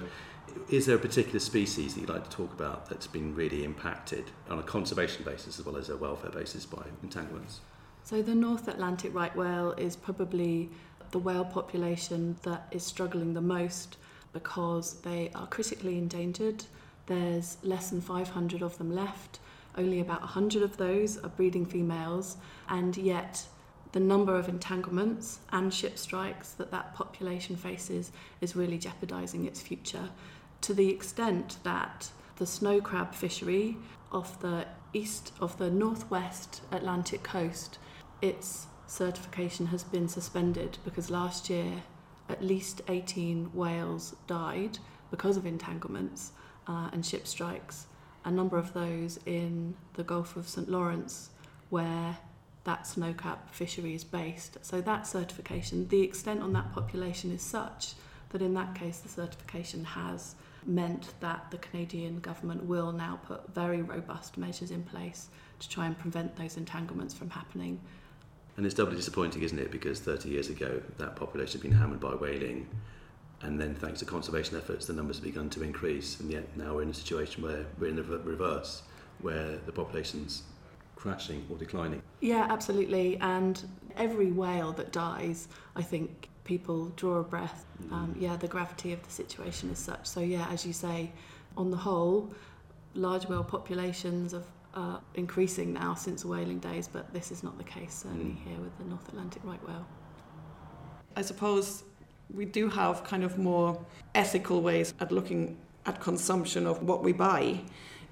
is 0.70 0.86
there 0.86 0.96
a 0.96 0.98
particular 0.98 1.38
species 1.38 1.94
that 1.94 2.00
you'd 2.00 2.10
like 2.10 2.24
to 2.24 2.30
talk 2.30 2.52
about 2.52 2.88
that's 2.88 3.06
been 3.06 3.34
really 3.34 3.64
impacted 3.64 4.24
on 4.50 4.58
a 4.58 4.62
conservation 4.62 5.24
basis 5.24 5.58
as 5.58 5.64
well 5.64 5.76
as 5.76 5.88
a 5.88 5.96
welfare 5.96 6.30
basis 6.30 6.66
by 6.66 6.82
entanglements? 7.02 7.60
So 8.02 8.22
the 8.22 8.34
North 8.34 8.68
Atlantic 8.68 9.14
right 9.14 9.34
whale 9.36 9.72
is 9.72 9.94
probably 9.94 10.70
the 11.10 11.18
whale 11.18 11.44
population 11.44 12.36
that 12.42 12.66
is 12.70 12.84
struggling 12.84 13.34
the 13.34 13.40
most 13.40 13.96
because 14.32 15.00
they 15.00 15.30
are 15.34 15.46
critically 15.46 15.96
endangered. 15.96 16.64
There's 17.06 17.56
less 17.62 17.90
than 17.90 18.00
500 18.00 18.62
of 18.62 18.76
them 18.78 18.94
left. 18.94 19.40
Only 19.76 20.00
about 20.00 20.20
100 20.20 20.62
of 20.62 20.76
those 20.76 21.18
are 21.18 21.28
breeding 21.28 21.64
females, 21.64 22.36
and 22.68 22.96
yet 22.96 23.46
the 23.92 24.00
number 24.00 24.36
of 24.36 24.48
entanglements 24.48 25.38
and 25.50 25.72
ship 25.72 25.96
strikes 25.96 26.50
that 26.52 26.70
that 26.70 26.94
population 26.94 27.56
faces 27.56 28.12
is 28.40 28.54
really 28.54 28.76
jeopardizing 28.76 29.46
its 29.46 29.62
future 29.62 30.10
to 30.60 30.74
the 30.74 30.90
extent 30.90 31.58
that 31.62 32.10
the 32.36 32.46
snow 32.46 32.80
crab 32.80 33.14
fishery 33.14 33.76
off 34.12 34.40
the 34.40 34.66
east 34.92 35.32
of 35.40 35.56
the 35.58 35.70
northwest 35.70 36.62
Atlantic 36.72 37.22
coast, 37.22 37.78
its 38.22 38.66
certification 38.88 39.66
has 39.66 39.84
been 39.84 40.08
suspended 40.08 40.78
because 40.84 41.10
last 41.10 41.48
year 41.48 41.82
at 42.28 42.42
least 42.42 42.80
18 42.88 43.52
whales 43.54 44.16
died 44.26 44.78
because 45.10 45.36
of 45.36 45.46
entanglements 45.46 46.32
uh, 46.66 46.88
and 46.92 47.04
ship 47.04 47.26
strikes. 47.26 47.86
A 48.24 48.30
number 48.30 48.58
of 48.58 48.72
those 48.72 49.20
in 49.26 49.74
the 49.94 50.02
Gulf 50.02 50.36
of 50.36 50.48
St. 50.48 50.68
Lawrence, 50.68 51.30
where 51.70 52.18
that 52.64 52.86
snow 52.86 53.14
crab 53.14 53.38
fishery 53.50 53.94
is 53.94 54.04
based. 54.04 54.58
So, 54.62 54.80
that 54.80 55.06
certification, 55.06 55.88
the 55.88 56.02
extent 56.02 56.42
on 56.42 56.52
that 56.54 56.72
population 56.72 57.30
is 57.30 57.42
such 57.42 57.94
that 58.30 58.42
in 58.42 58.52
that 58.54 58.74
case, 58.74 58.98
the 58.98 59.08
certification 59.08 59.84
has 59.84 60.34
meant 60.66 61.14
that 61.20 61.50
the 61.50 61.56
Canadian 61.58 62.20
government 62.20 62.64
will 62.64 62.92
now 62.92 63.18
put 63.26 63.54
very 63.54 63.80
robust 63.80 64.36
measures 64.36 64.70
in 64.70 64.82
place 64.82 65.28
to 65.60 65.68
try 65.68 65.86
and 65.86 65.98
prevent 65.98 66.36
those 66.36 66.58
entanglements 66.58 67.14
from 67.14 67.30
happening. 67.30 67.80
And 68.58 68.66
it's 68.66 68.74
doubly 68.74 68.96
disappointing, 68.96 69.42
isn't 69.42 69.58
it? 69.58 69.70
Because 69.70 70.00
30 70.00 70.30
years 70.30 70.48
ago, 70.48 70.82
that 70.98 71.14
population 71.14 71.60
had 71.60 71.70
been 71.70 71.78
hammered 71.78 72.00
by 72.00 72.16
whaling, 72.16 72.66
and 73.40 73.60
then 73.60 73.76
thanks 73.76 74.00
to 74.00 74.04
conservation 74.04 74.56
efforts, 74.56 74.86
the 74.86 74.92
numbers 74.92 75.18
have 75.18 75.24
begun 75.24 75.48
to 75.50 75.62
increase, 75.62 76.18
and 76.18 76.28
yet 76.28 76.44
now 76.56 76.74
we're 76.74 76.82
in 76.82 76.90
a 76.90 76.94
situation 76.94 77.44
where 77.44 77.66
we're 77.78 77.86
in 77.86 77.94
the 77.94 78.02
reverse, 78.02 78.82
where 79.20 79.58
the 79.58 79.70
population's 79.70 80.42
crashing 80.96 81.46
or 81.48 81.56
declining. 81.56 82.02
Yeah, 82.20 82.48
absolutely. 82.50 83.16
And 83.18 83.62
every 83.96 84.32
whale 84.32 84.72
that 84.72 84.90
dies, 84.90 85.46
I 85.76 85.82
think 85.82 86.28
people 86.42 86.86
draw 86.96 87.18
a 87.18 87.22
breath. 87.22 87.64
Um, 87.92 88.16
yeah, 88.18 88.36
the 88.36 88.48
gravity 88.48 88.92
of 88.92 89.00
the 89.04 89.10
situation 89.10 89.70
is 89.70 89.78
such. 89.78 90.04
So, 90.04 90.18
yeah, 90.18 90.48
as 90.50 90.66
you 90.66 90.72
say, 90.72 91.12
on 91.56 91.70
the 91.70 91.76
whole, 91.76 92.34
large 92.94 93.28
whale 93.28 93.44
populations 93.44 94.32
of 94.32 94.44
uh, 94.78 94.98
increasing 95.14 95.72
now 95.72 95.92
since 95.94 96.22
the 96.22 96.28
whaling 96.28 96.60
days, 96.60 96.86
but 96.96 97.12
this 97.12 97.32
is 97.34 97.42
not 97.42 97.54
the 97.58 97.64
case 97.64 97.94
certainly 98.04 98.32
Mm. 98.36 98.44
here 98.46 98.60
with 98.60 98.74
the 98.78 98.84
North 98.84 99.08
Atlantic 99.08 99.42
right 99.44 99.62
whale. 99.68 99.86
I 101.16 101.22
suppose 101.22 101.82
we 102.40 102.44
do 102.44 102.68
have 102.68 103.02
kind 103.02 103.24
of 103.24 103.38
more 103.38 103.68
ethical 104.14 104.58
ways 104.62 104.94
at 105.00 105.10
looking 105.10 105.56
at 105.84 106.00
consumption 106.00 106.66
of 106.66 106.82
what 106.82 107.02
we 107.02 107.12
buy. 107.12 107.60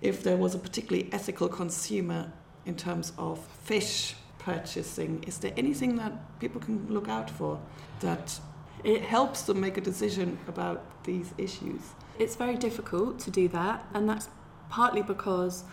If 0.00 0.22
there 0.22 0.36
was 0.36 0.54
a 0.54 0.58
particularly 0.58 1.08
ethical 1.12 1.48
consumer 1.48 2.32
in 2.64 2.74
terms 2.74 3.12
of 3.16 3.38
fish 3.70 4.16
purchasing, 4.38 5.22
is 5.24 5.38
there 5.38 5.52
anything 5.56 5.96
that 5.96 6.12
people 6.40 6.60
can 6.60 6.76
look 6.96 7.08
out 7.08 7.30
for 7.30 7.60
that 8.00 8.40
it 8.84 9.02
helps 9.02 9.42
them 9.42 9.60
make 9.60 9.76
a 9.76 9.80
decision 9.80 10.38
about 10.48 10.80
these 11.04 11.28
issues? 11.38 11.82
It's 12.18 12.36
very 12.36 12.56
difficult 12.56 13.18
to 13.20 13.30
do 13.30 13.48
that, 13.48 13.84
and 13.94 14.08
that's 14.08 14.28
partly 14.68 15.02
because, 15.02 15.64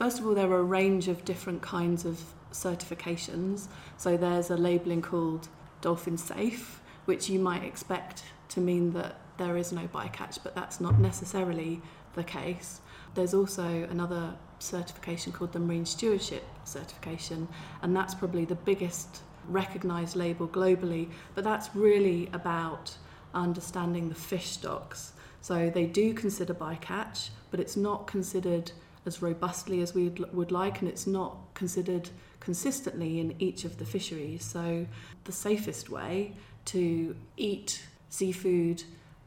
first 0.00 0.18
of 0.18 0.26
all, 0.26 0.34
there 0.34 0.50
are 0.50 0.60
a 0.60 0.64
range 0.64 1.08
of 1.08 1.26
different 1.26 1.60
kinds 1.60 2.06
of 2.06 2.18
certifications. 2.52 3.68
So 3.98 4.16
there's 4.16 4.48
a 4.48 4.56
labelling 4.56 5.02
called 5.02 5.48
Dolphin 5.82 6.16
Safe, 6.16 6.80
which 7.04 7.28
you 7.28 7.38
might 7.38 7.64
expect 7.64 8.24
to 8.48 8.60
mean 8.60 8.94
that 8.94 9.20
there 9.36 9.58
is 9.58 9.72
no 9.72 9.82
bycatch, 9.88 10.38
but 10.42 10.54
that's 10.54 10.80
not 10.80 10.98
necessarily 10.98 11.82
the 12.14 12.24
case. 12.24 12.80
There's 13.14 13.34
also 13.34 13.86
another 13.90 14.36
certification 14.58 15.32
called 15.32 15.52
the 15.52 15.58
Marine 15.58 15.84
Stewardship 15.84 16.44
Certification, 16.64 17.46
and 17.82 17.94
that's 17.94 18.14
probably 18.14 18.46
the 18.46 18.54
biggest 18.54 19.20
recognised 19.48 20.16
label 20.16 20.48
globally, 20.48 21.10
but 21.34 21.44
that's 21.44 21.68
really 21.76 22.30
about 22.32 22.96
understanding 23.34 24.08
the 24.08 24.14
fish 24.14 24.46
stocks. 24.46 25.12
So 25.42 25.68
they 25.68 25.84
do 25.84 26.14
consider 26.14 26.54
bycatch, 26.54 27.28
but 27.50 27.60
it's 27.60 27.76
not 27.76 28.06
considered 28.06 28.72
as 29.06 29.22
robustly 29.22 29.80
as 29.80 29.94
we 29.94 30.08
would 30.32 30.52
like, 30.52 30.80
and 30.80 30.88
it's 30.88 31.06
not 31.06 31.36
considered 31.54 32.10
consistently 32.38 33.20
in 33.20 33.34
each 33.38 33.64
of 33.64 33.78
the 33.78 33.84
fisheries. 33.84 34.44
So 34.44 34.86
the 35.24 35.32
safest 35.32 35.90
way 35.90 36.32
to 36.66 37.16
eat 37.36 37.86
seafood 38.08 38.82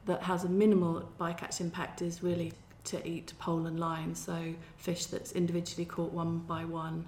that 0.06 0.24
has 0.24 0.44
a 0.44 0.50
minimal 0.50 1.10
bycatch 1.20 1.62
impact 1.62 2.02
is 2.02 2.22
really 2.22 2.54
to 2.86 3.08
eat 3.08 3.34
pole 3.40 3.66
and 3.66 3.80
line, 3.80 4.14
so 4.14 4.54
fish 4.78 5.06
that's 5.06 5.32
individually 5.32 5.86
caught 5.86 6.12
one 6.12 6.40
by 6.40 6.66
one 6.66 7.06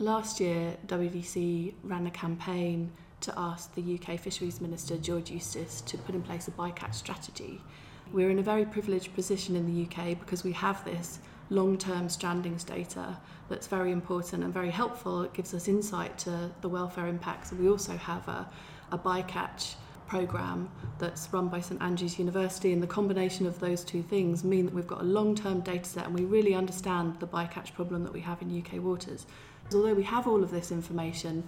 Last 0.00 0.40
year, 0.40 0.76
WDC 0.88 1.72
ran 1.84 2.08
a 2.08 2.10
campaign 2.10 2.90
to 3.20 3.32
ask 3.38 3.72
the 3.76 3.94
UK 3.94 4.18
Fisheries 4.18 4.60
Minister 4.60 4.96
George 4.96 5.30
Eustice 5.30 5.82
to 5.82 5.96
put 5.98 6.16
in 6.16 6.22
place 6.22 6.48
a 6.48 6.50
bycatch 6.50 6.94
strategy. 6.94 7.60
We're 8.12 8.30
in 8.30 8.40
a 8.40 8.42
very 8.42 8.64
privileged 8.64 9.14
position 9.14 9.54
in 9.54 9.66
the 9.66 9.84
UK 9.84 10.18
because 10.18 10.42
we 10.42 10.50
have 10.50 10.84
this 10.84 11.20
long-term 11.50 12.08
strandings 12.08 12.64
data 12.64 13.16
that's 13.48 13.66
very 13.66 13.92
important 13.92 14.42
and 14.42 14.52
very 14.52 14.70
helpful. 14.70 15.22
It 15.22 15.34
gives 15.34 15.54
us 15.54 15.68
insight 15.68 16.16
to 16.18 16.50
the 16.60 16.68
welfare 16.68 17.06
impacts. 17.06 17.52
We 17.52 17.68
also 17.68 17.96
have 17.96 18.26
a, 18.28 18.48
a 18.90 18.98
bycatch 18.98 19.74
program 20.06 20.70
that's 20.98 21.28
run 21.32 21.48
by 21.48 21.60
St 21.60 21.80
Andrews 21.82 22.18
University 22.18 22.72
and 22.72 22.82
the 22.82 22.86
combination 22.86 23.46
of 23.46 23.58
those 23.58 23.84
two 23.84 24.02
things 24.02 24.44
mean 24.44 24.66
that 24.66 24.74
we've 24.74 24.86
got 24.86 25.00
a 25.00 25.04
long-term 25.04 25.60
data 25.60 25.84
set 25.84 26.06
and 26.06 26.14
we 26.14 26.24
really 26.24 26.54
understand 26.54 27.18
the 27.20 27.26
bycatch 27.26 27.74
problem 27.74 28.04
that 28.04 28.12
we 28.12 28.20
have 28.20 28.40
in 28.42 28.58
UK 28.58 28.82
waters. 28.82 29.26
Although 29.72 29.94
we 29.94 30.02
have 30.04 30.28
all 30.28 30.42
of 30.42 30.50
this 30.50 30.70
information, 30.70 31.42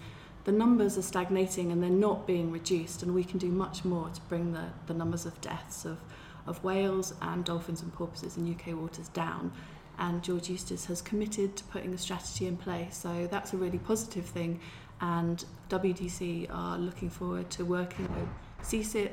the 0.45 0.53
numbers 0.53 0.97
are 0.97 1.03
stagnating 1.03 1.71
and 1.73 1.83
they're 1.83 1.91
not 1.91 2.27
being 2.27 2.51
reduced 2.51 3.03
and 3.03 3.15
we 3.15 3.25
can 3.25 3.39
do 3.39 3.49
much 3.49 3.85
more 3.85 4.09
to 4.09 4.21
bring 4.23 4.53
the, 4.53 4.65
the 4.87 4.95
numbers 4.95 5.27
of 5.27 5.39
deaths 5.41 5.85
of, 5.85 5.99
of 6.47 6.63
whales 6.65 7.15
and 7.21 7.45
dolphins 7.45 7.83
and 7.83 7.93
porpoises 7.93 8.37
in 8.37 8.51
UK 8.53 8.75
waters 8.77 9.09
down 9.09 9.53
and 9.99 10.23
George 10.23 10.49
Eustice 10.49 10.85
has 10.87 11.03
committed 11.03 11.57
to 11.57 11.65
putting 11.65 11.93
a 11.95 11.99
strategy 11.99 12.47
in 12.47 12.57
place 12.57 12.97
so 12.97 13.27
that's 13.31 13.53
a 13.53 13.57
really 13.57 13.79
positive 13.79 14.25
thing 14.25 14.61
and 15.01 15.45
WDC 15.69 16.49
are 16.51 16.79
looking 16.79 17.11
forward 17.11 17.51
to 17.51 17.65
working 17.65 18.09
with 18.15 18.29
CSIP, 18.67 19.11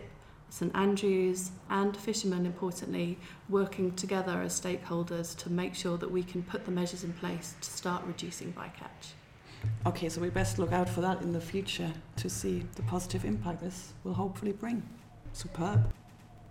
St 0.50 0.76
Andrews 0.76 1.52
and 1.70 1.98
fishermen 1.98 2.46
importantly 2.46 3.18
working 3.50 3.92
together 3.96 4.42
as 4.42 4.60
stakeholders 4.60 5.36
to 5.38 5.50
make 5.50 5.74
sure 5.74 5.98
that 5.98 6.10
we 6.10 6.24
can 6.24 6.44
put 6.44 6.66
the 6.66 6.72
measures 6.72 7.04
in 7.04 7.12
place 7.14 7.56
to 7.62 7.70
start 7.70 8.04
reducing 8.06 8.54
bycatch. 8.54 9.14
Okay, 9.86 10.10
so 10.10 10.22
we 10.22 10.30
best 10.30 10.60
look 10.60 10.72
out 10.72 10.88
for 10.88 11.02
that 11.02 11.22
in 11.22 11.34
the 11.34 11.42
future 11.42 11.92
to 12.18 12.30
see 12.30 12.64
the 12.76 12.84
positive 12.84 13.26
impact 13.26 13.62
this 13.62 13.94
will 14.04 14.14
hopefully 14.14 14.52
bring. 14.52 14.84
Superb. 15.32 15.92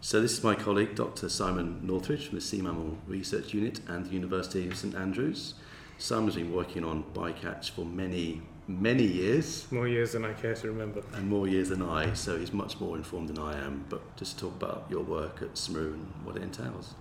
So 0.05 0.21
this 0.21 0.33
is 0.37 0.43
my 0.43 0.57
colleague, 0.57 0.97
Dr. 0.97 1.29
Simon 1.29 1.79
Northridge 1.81 2.27
from 2.27 2.35
the 2.35 2.41
Sea 2.41 2.61
Mammal 2.61 2.99
Research 3.07 3.55
Unit 3.55 3.81
and 3.87 4.05
the 4.05 4.11
University 4.11 4.67
of 4.67 4.77
St 4.77 4.97
Andrews. 4.97 5.55
Simon's 5.97 6.35
been 6.35 6.53
working 6.53 6.83
on 6.83 7.05
bycatch 7.15 7.71
for 7.71 7.85
many, 7.85 8.43
many 8.67 9.05
years. 9.05 9.71
More 9.71 9.87
years 9.87 10.11
than 10.11 10.25
I 10.25 10.33
care 10.33 10.57
to 10.57 10.67
remember. 10.67 11.05
And 11.13 11.29
more 11.29 11.47
years 11.47 11.69
than 11.69 11.83
I, 11.83 12.15
so 12.15 12.37
he's 12.37 12.53
much 12.53 12.81
more 12.81 12.97
informed 12.97 13.29
than 13.29 13.39
I 13.39 13.57
am. 13.65 13.85
But 13.89 14.17
just 14.17 14.41
talk 14.41 14.51
about 14.57 14.87
your 14.91 15.05
work 15.05 15.41
at 15.41 15.55
SMRU 15.55 15.95
and 15.95 16.13
what 16.25 16.35
it 16.35 16.43
entails. 16.43 16.95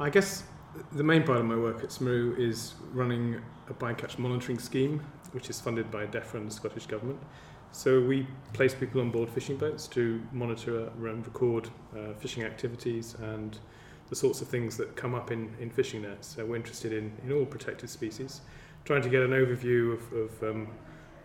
I 0.00 0.10
guess 0.10 0.42
the 0.90 1.04
main 1.04 1.22
part 1.22 1.38
of 1.38 1.44
my 1.44 1.56
work 1.56 1.84
at 1.84 1.90
SMRU 1.90 2.36
is 2.40 2.74
running 2.92 3.40
a 3.68 3.74
bycatch 3.74 4.18
monitoring 4.18 4.58
scheme, 4.58 5.00
which 5.30 5.48
is 5.48 5.60
funded 5.60 5.92
by 5.92 6.06
DEFRA 6.06 6.34
and 6.34 6.50
the 6.50 6.54
Scottish 6.54 6.86
Government. 6.86 7.20
So 7.72 8.00
we 8.00 8.26
place 8.52 8.74
people 8.74 9.00
on 9.00 9.10
board 9.10 9.30
fishing 9.30 9.56
boats 9.56 9.86
to 9.88 10.20
monitor 10.32 10.88
and 10.88 11.24
record 11.24 11.68
uh, 11.96 12.14
fishing 12.14 12.42
activities 12.42 13.14
and 13.20 13.58
the 14.08 14.16
sorts 14.16 14.42
of 14.42 14.48
things 14.48 14.76
that 14.76 14.96
come 14.96 15.14
up 15.14 15.30
in, 15.30 15.54
in 15.60 15.70
fishing 15.70 16.02
nets. 16.02 16.34
So 16.34 16.44
we're 16.44 16.56
interested 16.56 16.92
in, 16.92 17.12
in 17.24 17.32
all 17.32 17.46
protected 17.46 17.88
species, 17.88 18.40
trying 18.84 19.02
to 19.02 19.08
get 19.08 19.22
an 19.22 19.30
overview 19.30 19.94
of, 19.94 20.12
of 20.12 20.42
um, 20.42 20.68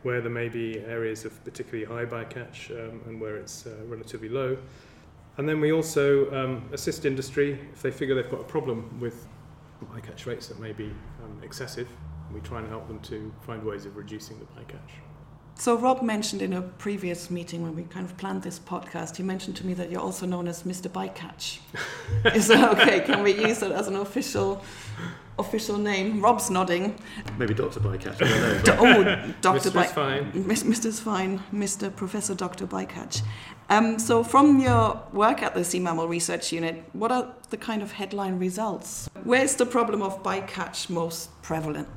where 0.03 0.21
there 0.21 0.31
may 0.31 0.47
be 0.47 0.79
areas 0.81 1.25
of 1.25 1.43
particularly 1.43 1.83
high 1.83 2.05
bycatch 2.05 2.69
um, 2.71 3.01
and 3.07 3.19
where 3.19 3.37
it's 3.37 3.65
uh, 3.65 3.71
relatively 3.87 4.29
low. 4.29 4.55
And 5.37 5.49
then 5.49 5.59
we 5.59 5.71
also 5.73 6.31
um, 6.31 6.69
assist 6.71 7.05
industry 7.05 7.59
if 7.73 7.81
they 7.81 7.91
figure 7.91 8.13
they've 8.13 8.31
got 8.31 8.41
a 8.41 8.45
problem 8.45 8.99
with 8.99 9.27
bycatch 9.85 10.25
rates 10.27 10.47
that 10.47 10.59
may 10.59 10.71
be 10.71 10.93
um, 11.23 11.41
excessive. 11.43 11.89
We 12.31 12.39
try 12.41 12.59
and 12.59 12.69
help 12.69 12.87
them 12.87 12.99
to 13.01 13.33
find 13.41 13.63
ways 13.63 13.85
of 13.85 13.97
reducing 13.97 14.39
the 14.39 14.45
bycatch. 14.45 15.14
So 15.57 15.77
Rob 15.77 16.01
mentioned 16.03 16.41
in 16.41 16.53
a 16.53 16.61
previous 16.61 17.31
meeting 17.31 17.63
when 17.63 17.75
we 17.75 17.83
kind 17.83 18.05
of 18.05 18.17
planned 18.17 18.43
this 18.43 18.59
podcast, 18.59 19.15
he 19.15 19.23
mentioned 19.23 19.55
to 19.57 19.65
me 19.65 19.73
that 19.75 19.89
you're 19.89 20.01
also 20.01 20.25
known 20.25 20.49
as 20.49 20.63
Mr. 20.63 20.89
Bycatch. 20.89 21.59
Is 22.35 22.47
that 22.49 22.77
okay? 22.77 22.99
Can 22.99 23.23
we 23.23 23.33
use 23.33 23.63
it 23.63 23.71
as 23.71 23.87
an 23.87 23.95
official 23.95 24.63
official 25.39 25.77
name? 25.77 26.21
Rob's 26.21 26.49
nodding. 26.49 26.99
Maybe 27.37 27.53
Dr. 27.53 27.79
Bycatch. 27.79 28.21
I 28.21 28.77
oh, 28.77 29.33
Dr. 29.41 29.71
Mr. 29.71 29.85
Fine. 29.87 30.31
Mr. 30.33 30.99
Fine, 30.99 31.41
Mr. 31.53 31.95
Professor 31.95 32.35
Dr. 32.35 32.67
Bycatch. 32.67 33.21
Um, 33.69 33.97
so 33.97 34.23
from 34.23 34.59
your 34.59 35.01
work 35.13 35.41
at 35.41 35.55
the 35.55 35.63
Sea 35.63 35.79
Mammal 35.79 36.09
Research 36.09 36.51
Unit, 36.51 36.83
what 36.91 37.13
are 37.13 37.33
the 37.49 37.57
kind 37.57 37.81
of 37.81 37.93
headline 37.93 38.37
results? 38.39 39.09
Where's 39.23 39.55
the 39.55 39.65
problem 39.65 40.01
of 40.01 40.21
bycatch 40.21 40.89
most 40.89 41.29
prevalent? 41.41 41.87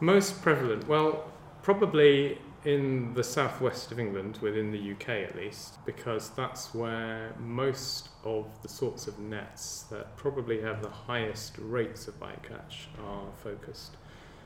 Most 0.00 0.40
prevalent? 0.42 0.88
Well, 0.88 1.24
probably 1.62 2.38
in 2.64 3.12
the 3.12 3.24
southwest 3.24 3.92
of 3.92 4.00
England, 4.00 4.38
within 4.40 4.72
the 4.72 4.92
UK 4.92 5.08
at 5.08 5.36
least, 5.36 5.84
because 5.84 6.30
that's 6.30 6.74
where 6.74 7.34
most 7.38 8.08
of 8.24 8.46
the 8.62 8.68
sorts 8.68 9.06
of 9.06 9.18
nets 9.18 9.84
that 9.90 10.16
probably 10.16 10.60
have 10.62 10.82
the 10.82 10.88
highest 10.88 11.56
rates 11.58 12.08
of 12.08 12.18
bycatch 12.18 12.86
are 13.04 13.26
focused. 13.42 13.96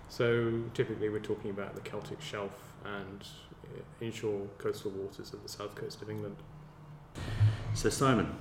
So 0.09 0.63
typically 0.75 1.09
we're 1.09 1.21
talking 1.21 1.51
about 1.51 1.75
the 1.75 1.81
Celtic 1.83 2.21
Shelf 2.21 2.75
and 2.85 3.25
uh, 3.65 3.81
inshore 4.01 4.47
coastal 4.59 4.91
waters 4.91 5.33
of 5.33 5.43
the 5.43 5.49
south 5.49 5.75
coast 5.75 6.03
of 6.03 6.11
England. 6.11 6.37
So 7.75 7.89
Simon, 7.89 8.35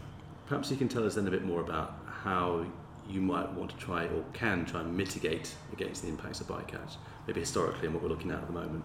perhaps 0.48 0.72
you 0.72 0.78
can 0.78 0.88
tell 0.88 1.06
us 1.06 1.16
then 1.16 1.28
a 1.28 1.32
bit 1.32 1.46
more 1.46 1.62
about 1.62 2.00
how 2.24 2.66
you 3.08 3.22
might 3.22 3.52
want 3.54 3.70
to 3.70 3.78
try 3.78 4.06
or 4.06 4.24
can 4.34 4.66
try 4.66 4.82
and 4.82 4.96
mitigate 4.96 5.54
against 5.72 6.02
the 6.02 6.10
impacts 6.10 6.42
of 6.42 6.48
bycatch, 6.48 6.96
maybe 7.28 7.42
historically 7.42 7.86
and 7.86 7.94
what 7.94 8.04
we're 8.04 8.10
looking 8.10 8.32
at 8.32 8.40
at 8.40 8.48
the 8.48 8.54
moment. 8.54 8.84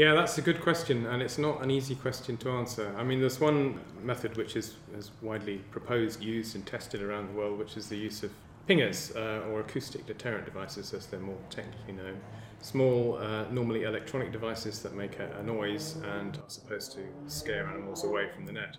Yeah, 0.00 0.14
that's 0.14 0.38
a 0.38 0.40
good 0.40 0.62
question, 0.62 1.04
and 1.04 1.20
it's 1.20 1.36
not 1.36 1.62
an 1.62 1.70
easy 1.70 1.94
question 1.94 2.38
to 2.38 2.48
answer. 2.52 2.90
I 2.96 3.04
mean, 3.04 3.20
there's 3.20 3.38
one 3.38 3.78
method 4.02 4.34
which 4.38 4.56
is, 4.56 4.76
is 4.96 5.10
widely 5.20 5.58
proposed, 5.70 6.22
used, 6.22 6.54
and 6.54 6.64
tested 6.64 7.02
around 7.02 7.28
the 7.28 7.38
world, 7.38 7.58
which 7.58 7.76
is 7.76 7.90
the 7.90 7.98
use 7.98 8.22
of 8.22 8.32
pingers 8.66 9.14
uh, 9.14 9.46
or 9.50 9.60
acoustic 9.60 10.06
deterrent 10.06 10.46
devices, 10.46 10.94
as 10.94 11.04
they're 11.04 11.20
more 11.20 11.36
technically 11.50 11.92
known. 11.92 12.18
Small, 12.62 13.18
uh, 13.18 13.44
normally 13.50 13.82
electronic 13.82 14.32
devices 14.32 14.80
that 14.80 14.94
make 14.94 15.18
a, 15.18 15.36
a 15.38 15.42
noise 15.42 15.96
and 15.96 16.38
are 16.38 16.48
supposed 16.48 16.92
to 16.92 17.00
scare 17.26 17.66
animals 17.66 18.02
away 18.02 18.30
from 18.34 18.46
the 18.46 18.52
net. 18.52 18.78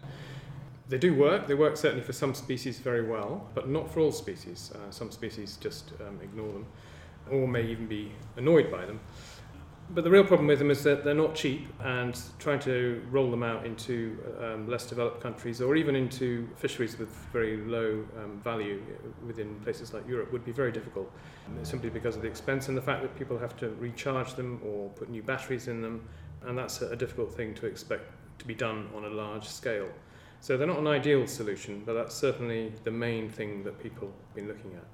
They 0.90 0.98
do 0.98 1.14
work. 1.14 1.46
They 1.46 1.54
work 1.54 1.78
certainly 1.78 2.04
for 2.04 2.14
some 2.14 2.34
species 2.34 2.80
very 2.80 3.08
well, 3.08 3.48
but 3.54 3.70
not 3.70 3.94
for 3.94 4.00
all 4.00 4.12
species. 4.12 4.72
Uh, 4.74 4.90
some 4.90 5.12
species 5.12 5.60
just 5.62 5.92
um, 6.02 6.20
ignore 6.24 6.52
them, 6.52 6.66
or 7.30 7.48
may 7.48 7.62
even 7.68 7.86
be 7.86 8.12
annoyed 8.38 8.72
by 8.72 8.88
them. 8.88 9.00
But 9.94 10.06
the 10.06 10.10
real 10.10 10.24
problem 10.24 10.48
with 10.48 10.60
them 10.60 10.72
is 10.72 10.84
that 10.84 11.04
they're 11.04 11.14
not 11.14 11.36
cheap, 11.36 11.68
and 11.84 12.18
trying 12.40 12.60
to 12.60 13.06
roll 13.12 13.30
them 13.30 13.44
out 13.44 13.66
into 13.66 14.18
um, 14.40 14.70
less 14.70 14.86
developed 14.86 15.22
countries 15.22 15.62
or 15.62 15.76
even 15.76 15.98
into 15.98 16.48
fisheries 16.56 16.98
with 16.98 17.10
very 17.34 17.58
low 17.58 18.06
um, 18.18 18.40
value 18.42 18.82
within 19.28 19.54
places 19.56 19.94
like 19.94 20.08
Europe 20.08 20.32
would 20.32 20.46
be 20.46 20.54
very 20.54 20.72
difficult, 20.72 21.12
simply 21.64 21.90
because 21.90 22.16
of 22.16 22.22
the 22.22 22.28
expense 22.30 22.70
and 22.70 22.78
the 22.78 22.82
fact 22.82 23.02
that 23.02 23.14
people 23.18 23.38
have 23.38 23.58
to 23.58 23.68
recharge 23.80 24.34
them 24.36 24.62
or 24.64 24.88
put 24.92 25.10
new 25.10 25.22
batteries 25.22 25.68
in 25.68 25.82
them, 25.82 26.08
and 26.46 26.58
that's 26.58 26.82
a 26.82 26.96
difficult 26.96 27.34
thing 27.36 27.54
to 27.56 27.66
expect 27.66 28.06
to 28.40 28.46
be 28.46 28.56
done 28.56 28.88
on 28.96 29.04
a 29.04 29.10
large 29.10 29.46
scale. 29.46 29.90
So 30.40 30.56
they're 30.56 30.68
not 30.68 30.80
an 30.80 30.88
ideal 30.88 31.28
solution, 31.28 31.84
but 31.86 31.96
that's 31.96 32.16
certainly 32.16 32.72
the 32.86 32.92
main 32.92 33.30
thing 33.30 33.64
that 33.66 33.78
people 33.78 34.08
have 34.08 34.36
been 34.36 34.48
looking 34.48 34.72
at. 34.74 34.86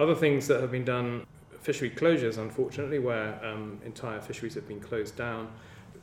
Other 0.00 0.14
things 0.14 0.46
that 0.46 0.60
have 0.60 0.70
been 0.70 0.84
done 0.84 1.26
fishery 1.68 1.90
closures, 1.90 2.38
unfortunately, 2.38 2.98
where 2.98 3.38
um, 3.44 3.78
entire 3.84 4.22
fisheries 4.22 4.54
have 4.54 4.66
been 4.66 4.80
closed 4.80 5.14
down. 5.16 5.52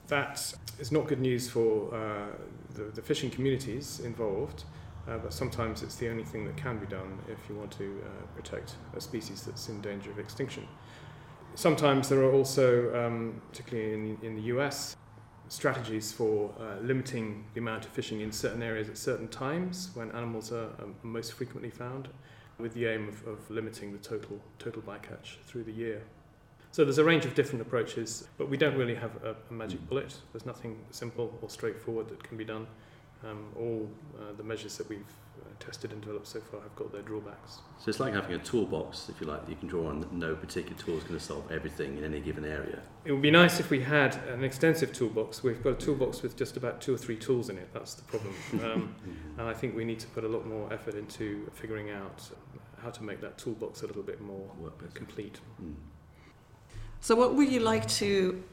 That 0.10 0.54
is 0.78 0.92
not 0.92 1.08
good 1.08 1.20
news 1.20 1.50
for 1.50 1.92
uh, 1.92 2.28
the, 2.76 2.84
the, 2.84 3.02
fishing 3.02 3.32
communities 3.32 4.00
involved, 4.02 4.66
uh, 5.08 5.18
but 5.18 5.34
sometimes 5.34 5.82
it's 5.82 5.96
the 5.96 6.08
only 6.08 6.24
thing 6.24 6.46
that 6.46 6.56
can 6.56 6.78
be 6.78 6.86
done 6.86 7.18
if 7.28 7.40
you 7.50 7.56
want 7.56 7.72
to 7.80 8.00
uh, 8.06 8.10
protect 8.36 8.76
a 8.96 9.02
species 9.02 9.42
that's 9.42 9.68
in 9.68 9.82
danger 9.82 10.12
of 10.12 10.20
extinction. 10.20 10.68
Sometimes 11.56 12.10
there 12.10 12.22
are 12.22 12.32
also, 12.32 12.68
um, 12.96 13.42
particularly 13.50 13.94
in, 13.94 14.18
in 14.22 14.36
the 14.36 14.44
US, 14.54 14.96
strategies 15.48 16.12
for 16.12 16.54
uh, 16.60 16.80
limiting 16.84 17.44
the 17.56 17.60
amount 17.60 17.86
of 17.86 17.92
fishing 17.92 18.22
in 18.22 18.32
certain 18.32 18.62
areas 18.62 18.88
at 18.88 19.00
certain 19.00 19.30
times 19.30 19.90
when 19.96 20.12
animals 20.12 20.52
are, 20.52 20.70
are 20.78 20.90
most 21.02 21.34
frequently 21.34 21.72
found 21.72 22.08
with 22.60 22.74
the 22.74 22.86
aim 22.86 23.08
of, 23.08 23.28
of 23.28 23.50
limiting 23.50 23.92
the 23.92 23.98
total, 24.00 24.40
total 24.60 24.82
bycatch 24.82 25.38
through 25.46 25.64
the 25.64 25.72
year. 25.72 26.02
So 26.72 26.84
there's 26.84 26.98
a 26.98 27.04
range 27.04 27.26
of 27.26 27.36
different 27.36 27.62
approaches, 27.62 28.28
but 28.38 28.50
we 28.50 28.58
don't 28.58 28.76
really 28.76 28.96
have 28.96 29.12
a, 29.24 29.36
a 29.50 29.54
magic 29.54 29.88
bullet. 29.88 30.18
There's 30.34 30.46
nothing 30.46 30.78
simple 30.92 31.38
or 31.42 31.50
straightforward 31.50 32.10
that 32.10 32.24
can 32.24 32.38
be 32.38 32.46
done. 32.46 32.68
Um, 33.24 33.46
all 33.58 33.90
uh, 34.20 34.34
the 34.36 34.44
measures 34.44 34.78
that 34.78 34.90
we've 34.90 35.06
tested 35.60 35.92
and 35.92 36.02
developed 36.02 36.28
so 36.28 36.40
far 36.40 36.62
have 36.62 36.76
got 36.76 36.92
their 36.92 37.02
drawbacks. 37.02 37.60
So 37.80 37.90
it's 37.90 38.00
like 38.00 38.14
having 38.14 38.36
a 38.36 38.40
toolbox, 38.40 39.10
if 39.10 39.20
you 39.22 39.28
like, 39.28 39.46
that 39.46 39.50
you 39.50 39.56
can 39.56 39.68
draw 39.68 39.90
on 39.90 40.00
that 40.02 40.12
no 40.12 40.36
particular 40.36 40.78
tool 40.78 40.98
is 40.98 41.04
going 41.04 41.20
to 41.20 41.26
solve 41.26 41.52
everything 41.52 41.98
in 41.98 42.04
any 42.04 42.20
given 42.20 42.46
area. 42.46 42.82
It 43.04 43.12
would 43.12 43.22
be 43.22 43.32
nice 43.32 43.60
if 43.60 43.70
we 43.70 43.82
had 43.82 44.16
an 44.28 44.44
extensive 44.44 44.94
toolbox. 44.94 45.44
We've 45.44 45.64
got 45.64 45.72
a 45.72 45.86
toolbox 45.86 46.22
with 46.22 46.36
just 46.38 46.58
about 46.58 46.82
two 46.82 46.94
or 46.94 46.98
three 46.98 47.18
tools 47.18 47.50
in 47.50 47.58
it. 47.58 47.70
That's 47.74 47.96
the 47.96 48.04
problem. 48.04 48.34
Um, 48.66 48.96
and 49.38 49.48
I 49.48 49.54
think 49.54 49.76
we 49.76 49.86
need 49.86 50.00
to 50.00 50.08
put 50.08 50.24
a 50.24 50.28
lot 50.28 50.48
more 50.48 50.72
effort 50.74 50.96
into 50.96 51.52
figuring 51.54 51.92
out 51.92 52.28
how 52.82 52.90
to 52.90 53.04
make 53.04 53.22
that 53.22 53.38
toolbox 53.38 53.84
a 53.84 53.88
little 53.88 54.02
bit 54.02 54.22
more 54.22 54.50
complete. 54.94 55.40
Mm. 55.62 55.76
So, 57.00 57.16
what 57.16 57.36
would 57.36 57.52
you 57.52 57.60
like 57.60 57.88
to 58.00 58.44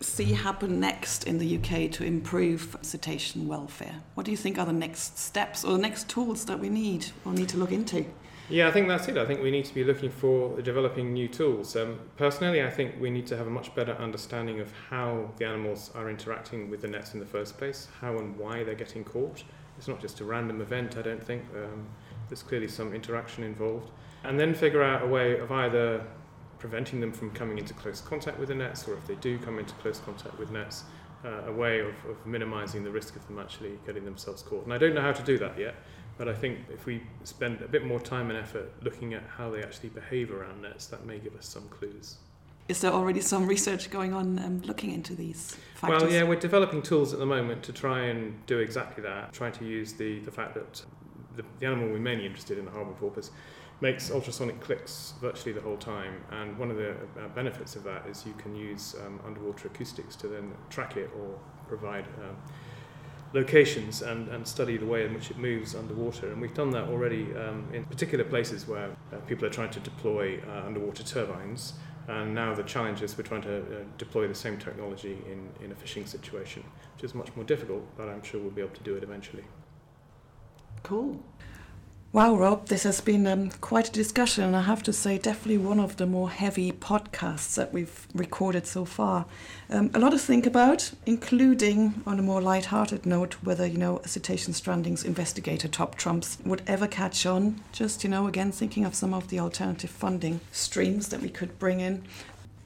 see 0.00 0.32
happen 0.32 0.78
next 0.78 1.24
in 1.24 1.38
the 1.38 1.56
UK 1.56 1.90
to 1.92 2.04
improve 2.04 2.76
cetacean 2.82 3.48
welfare? 3.48 4.02
What 4.14 4.26
do 4.26 4.30
you 4.30 4.36
think 4.36 4.58
are 4.58 4.66
the 4.66 4.72
next 4.72 5.18
steps 5.18 5.64
or 5.64 5.72
the 5.72 5.78
next 5.78 6.08
tools 6.08 6.44
that 6.46 6.58
we 6.58 6.68
need 6.68 7.06
or 7.24 7.32
need 7.32 7.48
to 7.50 7.56
look 7.56 7.72
into? 7.72 8.06
Yeah, 8.48 8.68
I 8.68 8.70
think 8.70 8.86
that's 8.86 9.08
it. 9.08 9.16
I 9.16 9.26
think 9.26 9.42
we 9.42 9.50
need 9.50 9.64
to 9.64 9.74
be 9.74 9.82
looking 9.82 10.10
for 10.10 10.60
developing 10.62 11.12
new 11.12 11.26
tools. 11.26 11.74
Um, 11.74 11.98
personally, 12.16 12.62
I 12.62 12.70
think 12.70 12.94
we 13.00 13.10
need 13.10 13.26
to 13.28 13.36
have 13.36 13.48
a 13.48 13.50
much 13.50 13.74
better 13.74 13.92
understanding 13.94 14.60
of 14.60 14.72
how 14.88 15.32
the 15.38 15.46
animals 15.46 15.90
are 15.96 16.08
interacting 16.08 16.70
with 16.70 16.82
the 16.82 16.88
nets 16.88 17.14
in 17.14 17.18
the 17.18 17.26
first 17.26 17.58
place, 17.58 17.88
how 18.00 18.16
and 18.18 18.36
why 18.36 18.62
they're 18.62 18.76
getting 18.76 19.02
caught. 19.02 19.42
It's 19.78 19.88
not 19.88 20.00
just 20.00 20.20
a 20.20 20.24
random 20.24 20.60
event, 20.60 20.96
I 20.96 21.02
don't 21.02 21.22
think. 21.22 21.42
Um, 21.56 21.86
there's 22.28 22.44
clearly 22.44 22.68
some 22.68 22.94
interaction 22.94 23.42
involved. 23.42 23.90
And 24.22 24.38
then 24.38 24.54
figure 24.54 24.82
out 24.82 25.02
a 25.02 25.06
way 25.06 25.38
of 25.38 25.50
either 25.50 26.04
preventing 26.58 27.00
them 27.00 27.12
from 27.12 27.30
coming 27.30 27.58
into 27.58 27.74
close 27.74 28.00
contact 28.00 28.38
with 28.38 28.48
the 28.48 28.54
nets, 28.54 28.86
or 28.88 28.94
if 28.94 29.06
they 29.06 29.16
do 29.16 29.38
come 29.38 29.58
into 29.58 29.74
close 29.74 29.98
contact 30.00 30.38
with 30.38 30.50
nets, 30.50 30.84
uh, 31.24 31.42
a 31.46 31.52
way 31.52 31.80
of, 31.80 31.94
of 32.08 32.24
minimizing 32.26 32.84
the 32.84 32.90
risk 32.90 33.16
of 33.16 33.26
them 33.26 33.38
actually 33.38 33.78
getting 33.86 34.04
themselves 34.04 34.42
caught. 34.42 34.64
And 34.64 34.72
I 34.72 34.78
don't 34.78 34.94
know 34.94 35.00
how 35.00 35.12
to 35.12 35.22
do 35.22 35.38
that 35.38 35.58
yet. 35.58 35.74
But 36.18 36.28
I 36.28 36.34
think 36.34 36.60
if 36.72 36.86
we 36.86 37.02
spend 37.24 37.60
a 37.60 37.68
bit 37.68 37.84
more 37.84 38.00
time 38.00 38.30
and 38.30 38.38
effort 38.38 38.72
looking 38.82 39.12
at 39.12 39.22
how 39.36 39.50
they 39.50 39.62
actually 39.62 39.90
behave 39.90 40.32
around 40.32 40.62
nets, 40.62 40.86
that 40.86 41.04
may 41.04 41.18
give 41.18 41.34
us 41.36 41.46
some 41.46 41.68
clues. 41.68 42.16
Is 42.68 42.80
there 42.80 42.90
already 42.90 43.20
some 43.20 43.46
research 43.46 43.90
going 43.90 44.12
on 44.12 44.38
um, 44.38 44.60
looking 44.62 44.92
into 44.92 45.14
these 45.14 45.56
factors? 45.74 46.02
Well, 46.02 46.10
yeah, 46.10 46.24
we're 46.24 46.40
developing 46.40 46.82
tools 46.82 47.12
at 47.12 47.18
the 47.18 47.26
moment 47.26 47.62
to 47.64 47.72
try 47.72 48.06
and 48.06 48.44
do 48.46 48.58
exactly 48.58 49.02
that, 49.02 49.32
trying 49.32 49.52
to 49.52 49.64
use 49.64 49.92
the, 49.92 50.20
the 50.20 50.32
fact 50.32 50.54
that 50.54 50.82
the, 51.36 51.44
the 51.60 51.66
animal 51.66 51.88
we're 51.88 51.98
mainly 51.98 52.26
interested 52.26 52.58
in, 52.58 52.64
the 52.64 52.70
harbour 52.70 52.92
porpoise, 52.92 53.30
makes 53.80 54.10
ultrasonic 54.10 54.60
clicks 54.60 55.14
virtually 55.20 55.52
the 55.52 55.60
whole 55.60 55.76
time. 55.76 56.14
And 56.30 56.58
one 56.58 56.70
of 56.70 56.76
the 56.76 56.92
uh, 56.92 57.28
benefits 57.34 57.76
of 57.76 57.84
that 57.84 58.06
is 58.06 58.24
you 58.26 58.34
can 58.34 58.54
use 58.56 58.96
um, 59.04 59.20
underwater 59.26 59.68
acoustics 59.68 60.16
to 60.16 60.28
then 60.28 60.52
track 60.70 60.96
it 60.96 61.10
or 61.18 61.38
provide 61.68 62.06
um, 62.18 62.36
locations 63.32 64.02
and, 64.02 64.28
and 64.28 64.46
study 64.46 64.76
the 64.78 64.86
way 64.86 65.04
in 65.04 65.12
which 65.12 65.30
it 65.30 65.36
moves 65.36 65.74
underwater. 65.74 66.32
And 66.32 66.40
we've 66.40 66.54
done 66.54 66.70
that 66.70 66.84
already 66.84 67.34
um, 67.36 67.68
in 67.72 67.84
particular 67.84 68.24
places 68.24 68.66
where 68.66 68.90
uh, 69.12 69.16
people 69.26 69.44
are 69.46 69.50
trying 69.50 69.70
to 69.70 69.80
deploy 69.80 70.40
uh, 70.48 70.66
underwater 70.66 71.02
turbines. 71.02 71.74
And 72.08 72.34
now 72.34 72.54
the 72.54 72.62
challenge 72.62 73.02
is 73.02 73.18
we're 73.18 73.24
trying 73.24 73.42
to 73.42 73.58
uh, 73.58 73.84
deploy 73.98 74.28
the 74.28 74.34
same 74.34 74.58
technology 74.58 75.18
in, 75.30 75.48
in 75.64 75.72
a 75.72 75.74
fishing 75.74 76.06
situation, 76.06 76.62
which 76.94 77.04
is 77.04 77.14
much 77.14 77.34
more 77.34 77.44
difficult, 77.44 77.84
but 77.96 78.08
I'm 78.08 78.22
sure 78.22 78.40
we'll 78.40 78.50
be 78.50 78.62
able 78.62 78.76
to 78.76 78.82
do 78.84 78.94
it 78.94 79.02
eventually. 79.02 79.44
Cool. 80.82 81.20
Wow, 82.16 82.34
Rob, 82.34 82.68
this 82.68 82.84
has 82.84 83.02
been 83.02 83.26
um, 83.26 83.50
quite 83.60 83.90
a 83.90 83.92
discussion, 83.92 84.42
and 84.42 84.56
I 84.56 84.62
have 84.62 84.82
to 84.84 84.92
say, 84.94 85.18
definitely 85.18 85.58
one 85.58 85.78
of 85.78 85.98
the 85.98 86.06
more 86.06 86.30
heavy 86.30 86.72
podcasts 86.72 87.56
that 87.56 87.74
we've 87.74 88.06
recorded 88.14 88.66
so 88.66 88.86
far. 88.86 89.26
Um, 89.68 89.90
a 89.92 89.98
lot 89.98 90.12
to 90.12 90.18
think 90.18 90.46
about, 90.46 90.92
including 91.04 92.02
on 92.06 92.18
a 92.18 92.22
more 92.22 92.40
light-hearted 92.40 93.04
note, 93.04 93.34
whether 93.42 93.66
you 93.66 93.76
know 93.76 93.98
a 93.98 94.08
cetacean 94.08 94.54
strandings 94.54 95.04
investigator 95.04 95.68
top 95.68 95.96
trumps 95.96 96.38
would 96.46 96.62
ever 96.66 96.86
catch 96.86 97.26
on. 97.26 97.60
Just 97.70 98.02
you 98.02 98.08
know, 98.08 98.26
again, 98.26 98.50
thinking 98.50 98.86
of 98.86 98.94
some 98.94 99.12
of 99.12 99.28
the 99.28 99.38
alternative 99.38 99.90
funding 99.90 100.40
streams 100.52 101.08
that 101.08 101.20
we 101.20 101.28
could 101.28 101.58
bring 101.58 101.80
in. 101.80 102.02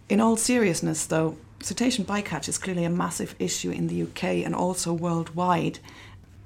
In 0.09 0.21
all 0.21 0.37
seriousness, 0.37 1.07
though, 1.07 1.37
cetacean 1.59 2.05
bycatch 2.05 2.49
is 2.49 2.57
clearly 2.57 2.85
a 2.85 2.89
massive 2.89 3.35
issue 3.41 3.73
in 3.73 3.89
the 3.89 4.03
UK 4.03 4.45
and 4.47 4.55
also 4.55 4.93
worldwide. 4.93 5.81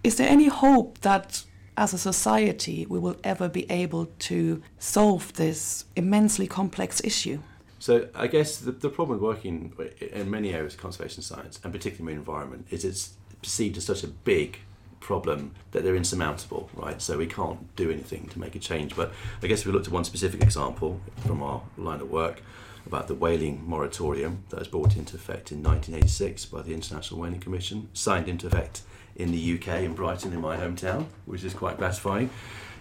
Is 0.03 0.17
there 0.17 0.31
any 0.31 0.49
hope 0.49 1.03
that 1.03 1.45
as 1.77 1.93
a 1.93 1.99
society 1.99 2.87
we 2.87 2.99
will 2.99 3.17
ever 3.25 3.49
be 3.49 3.71
able 3.71 4.07
to 4.19 4.63
solve 4.79 5.33
this 5.35 5.85
immensely 5.97 6.47
complex 6.47 7.01
issue. 7.05 7.41
So 7.79 8.09
I 8.15 8.29
guess 8.29 8.59
the, 8.59 8.73
the 8.73 8.89
problem 8.89 9.19
with 9.19 9.23
working 9.23 9.73
in 10.01 10.31
many 10.31 10.55
areas 10.55 10.75
of 10.75 10.81
conservation 10.81 11.23
science, 11.23 11.61
and 11.63 11.73
particularly 11.73 12.05
marine 12.05 12.19
environment, 12.19 12.67
is 12.71 12.85
it's 12.85 13.15
perceived 13.43 13.77
as 13.77 13.85
such 13.85 14.03
a 14.03 14.07
big 14.07 14.61
problem 15.01 15.55
that 15.73 15.85
they're 15.85 15.95
insurmountable, 15.95 16.71
right? 16.75 17.03
So 17.03 17.19
we 17.19 17.27
can't 17.27 17.77
do 17.77 17.91
anything 17.91 18.27
to 18.29 18.39
make 18.39 18.55
a 18.55 18.59
change. 18.59 18.97
But 18.97 19.13
I 19.43 19.49
guess 19.49 19.61
if 19.61 19.67
we 19.67 19.73
looked 19.73 19.87
at 19.87 19.93
one 19.93 20.05
specific 20.05 20.41
example 20.43 20.99
from 21.27 21.43
our 21.43 21.61
line 21.77 22.01
of 22.01 22.11
work 22.11 22.43
about 22.87 23.07
the 23.07 23.15
whaling 23.15 23.63
moratorium 23.67 24.45
that 24.49 24.59
was 24.59 24.69
brought 24.69 24.97
into 24.97 25.15
effect 25.17 25.53
in 25.53 25.63
1986 25.63 26.47
by 26.47 26.63
the 26.63 26.73
International 26.73 27.21
Whaling 27.21 27.41
Commission, 27.41 27.91
signed 27.93 28.29
into 28.29 28.47
effect 28.47 28.83
in 29.17 29.33
the 29.33 29.55
UK, 29.55 29.83
in 29.83 29.95
Brighton, 29.95 30.33
in 30.33 30.41
my 30.41 30.57
hometown, 30.57 31.07
which 31.25 31.45
is 31.45 31.55
quite 31.55 31.79
gratifying. 31.79 32.31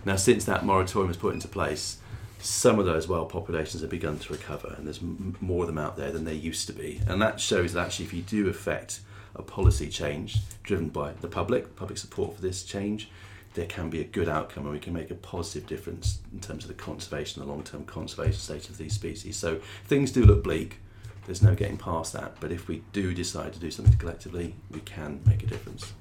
Now, 0.05 0.15
since 0.15 0.45
that 0.45 0.65
moratorium 0.65 1.07
was 1.07 1.17
put 1.17 1.33
into 1.33 1.47
place, 1.47 1.97
some 2.39 2.77
of 2.77 2.85
those 2.85 3.07
wild 3.07 3.29
populations 3.29 3.81
have 3.81 3.89
begun 3.89 4.19
to 4.19 4.33
recover, 4.33 4.75
and 4.77 4.85
there's 4.85 4.99
more 5.39 5.63
of 5.63 5.67
them 5.67 5.77
out 5.77 5.95
there 5.95 6.11
than 6.11 6.25
there 6.25 6.33
used 6.33 6.67
to 6.67 6.73
be. 6.73 6.99
And 7.07 7.21
that 7.21 7.39
shows 7.39 7.73
that 7.73 7.85
actually, 7.85 8.05
if 8.05 8.13
you 8.13 8.21
do 8.21 8.49
affect 8.49 8.99
a 9.35 9.41
policy 9.41 9.87
change 9.89 10.37
driven 10.61 10.89
by 10.89 11.13
the 11.21 11.27
public, 11.27 11.75
public 11.75 11.97
support 11.97 12.35
for 12.35 12.41
this 12.41 12.63
change, 12.63 13.09
there 13.53 13.65
can 13.65 13.89
be 13.89 14.01
a 14.01 14.03
good 14.03 14.27
outcome 14.27 14.63
and 14.63 14.73
we 14.73 14.79
can 14.79 14.93
make 14.93 15.11
a 15.11 15.15
positive 15.15 15.67
difference 15.67 16.19
in 16.33 16.39
terms 16.39 16.63
of 16.63 16.67
the 16.69 16.73
conservation, 16.73 17.41
the 17.41 17.47
long 17.47 17.63
term 17.63 17.85
conservation 17.85 18.39
state 18.39 18.69
of 18.69 18.77
these 18.77 18.93
species. 18.93 19.37
So 19.37 19.59
things 19.85 20.11
do 20.11 20.23
look 20.23 20.43
bleak, 20.43 20.79
there's 21.25 21.41
no 21.41 21.55
getting 21.55 21.77
past 21.77 22.13
that, 22.13 22.39
but 22.39 22.51
if 22.51 22.67
we 22.67 22.83
do 22.91 23.13
decide 23.13 23.53
to 23.53 23.59
do 23.59 23.71
something 23.71 23.97
collectively, 23.97 24.55
we 24.71 24.79
can 24.81 25.21
make 25.25 25.43
a 25.43 25.45
difference. 25.45 25.93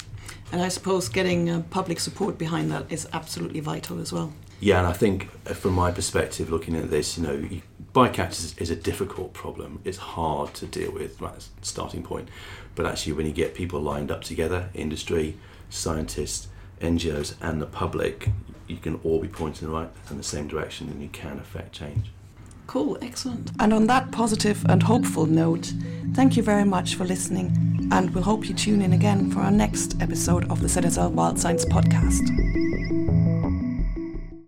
And 0.51 0.63
I 0.63 0.69
suppose 0.69 1.09
getting 1.09 1.49
uh, 1.49 1.63
public 1.71 2.01
support 2.01 2.39
behind 2.39 2.71
that 2.71 2.91
is 2.91 3.09
absolutely 3.13 3.61
vital 3.61 4.01
as 4.01 4.13
well. 4.13 4.33
Yeah, 4.61 4.79
and 4.79 4.87
I 4.87 4.93
think 4.93 5.29
uh, 5.47 5.55
from 5.55 5.73
my 5.75 5.91
perspective, 5.91 6.51
looking 6.51 6.77
at 6.77 6.91
this, 6.91 7.19
you 7.19 7.25
know, 7.25 7.49
bycatch 7.93 8.31
is, 8.31 8.59
is 8.59 8.71
a 8.71 8.77
difficult 8.77 9.33
problem. 9.33 9.81
It's 9.85 9.99
hard 9.99 10.55
to 10.55 10.67
deal 10.67 10.93
with, 10.93 11.21
right, 11.21 11.49
starting 11.63 12.03
point. 12.03 12.29
But 12.75 12.87
actually, 12.87 13.15
when 13.15 13.27
you 13.27 13.33
get 13.33 13.55
people 13.55 13.81
lined 13.81 14.11
up 14.11 14.23
together, 14.23 14.71
industry, 14.75 15.37
scientists, 15.69 16.49
NGOs, 16.81 17.35
and 17.41 17.61
the 17.61 17.67
public, 17.67 18.29
you 18.67 18.77
can 18.77 19.01
all 19.03 19.21
be 19.21 19.29
pointing 19.29 19.67
in 19.67 19.73
the 19.73 19.79
right 19.79 19.91
in 20.11 20.17
the 20.17 20.23
same 20.23 20.49
direction, 20.49 20.89
and 20.89 21.03
you 21.03 21.09
can 21.09 21.39
affect 21.39 21.73
change. 21.73 22.11
Cool, 22.73 22.97
excellent. 23.03 23.51
And 23.61 23.75
on 23.75 23.87
that 23.89 24.13
positive 24.13 24.65
and 24.67 24.83
hopeful 24.83 25.27
note, 25.27 25.75
thank 26.15 26.39
you 26.39 26.43
very 26.43 26.65
much 26.65 26.95
for 26.95 27.05
listening, 27.05 27.91
and 27.93 28.09
we'll 28.15 28.25
hope 28.25 28.49
you 28.49 28.55
tune 28.55 28.81
in 28.81 28.95
again 28.95 29.31
for 29.31 29.41
our 29.41 29.51
next 29.51 30.01
episode 30.01 30.51
of 30.51 30.63
the 30.63 30.69
ZSL 30.69 31.11
Wild 31.11 31.39
Science 31.39 31.67
Podcast. 31.67 33.02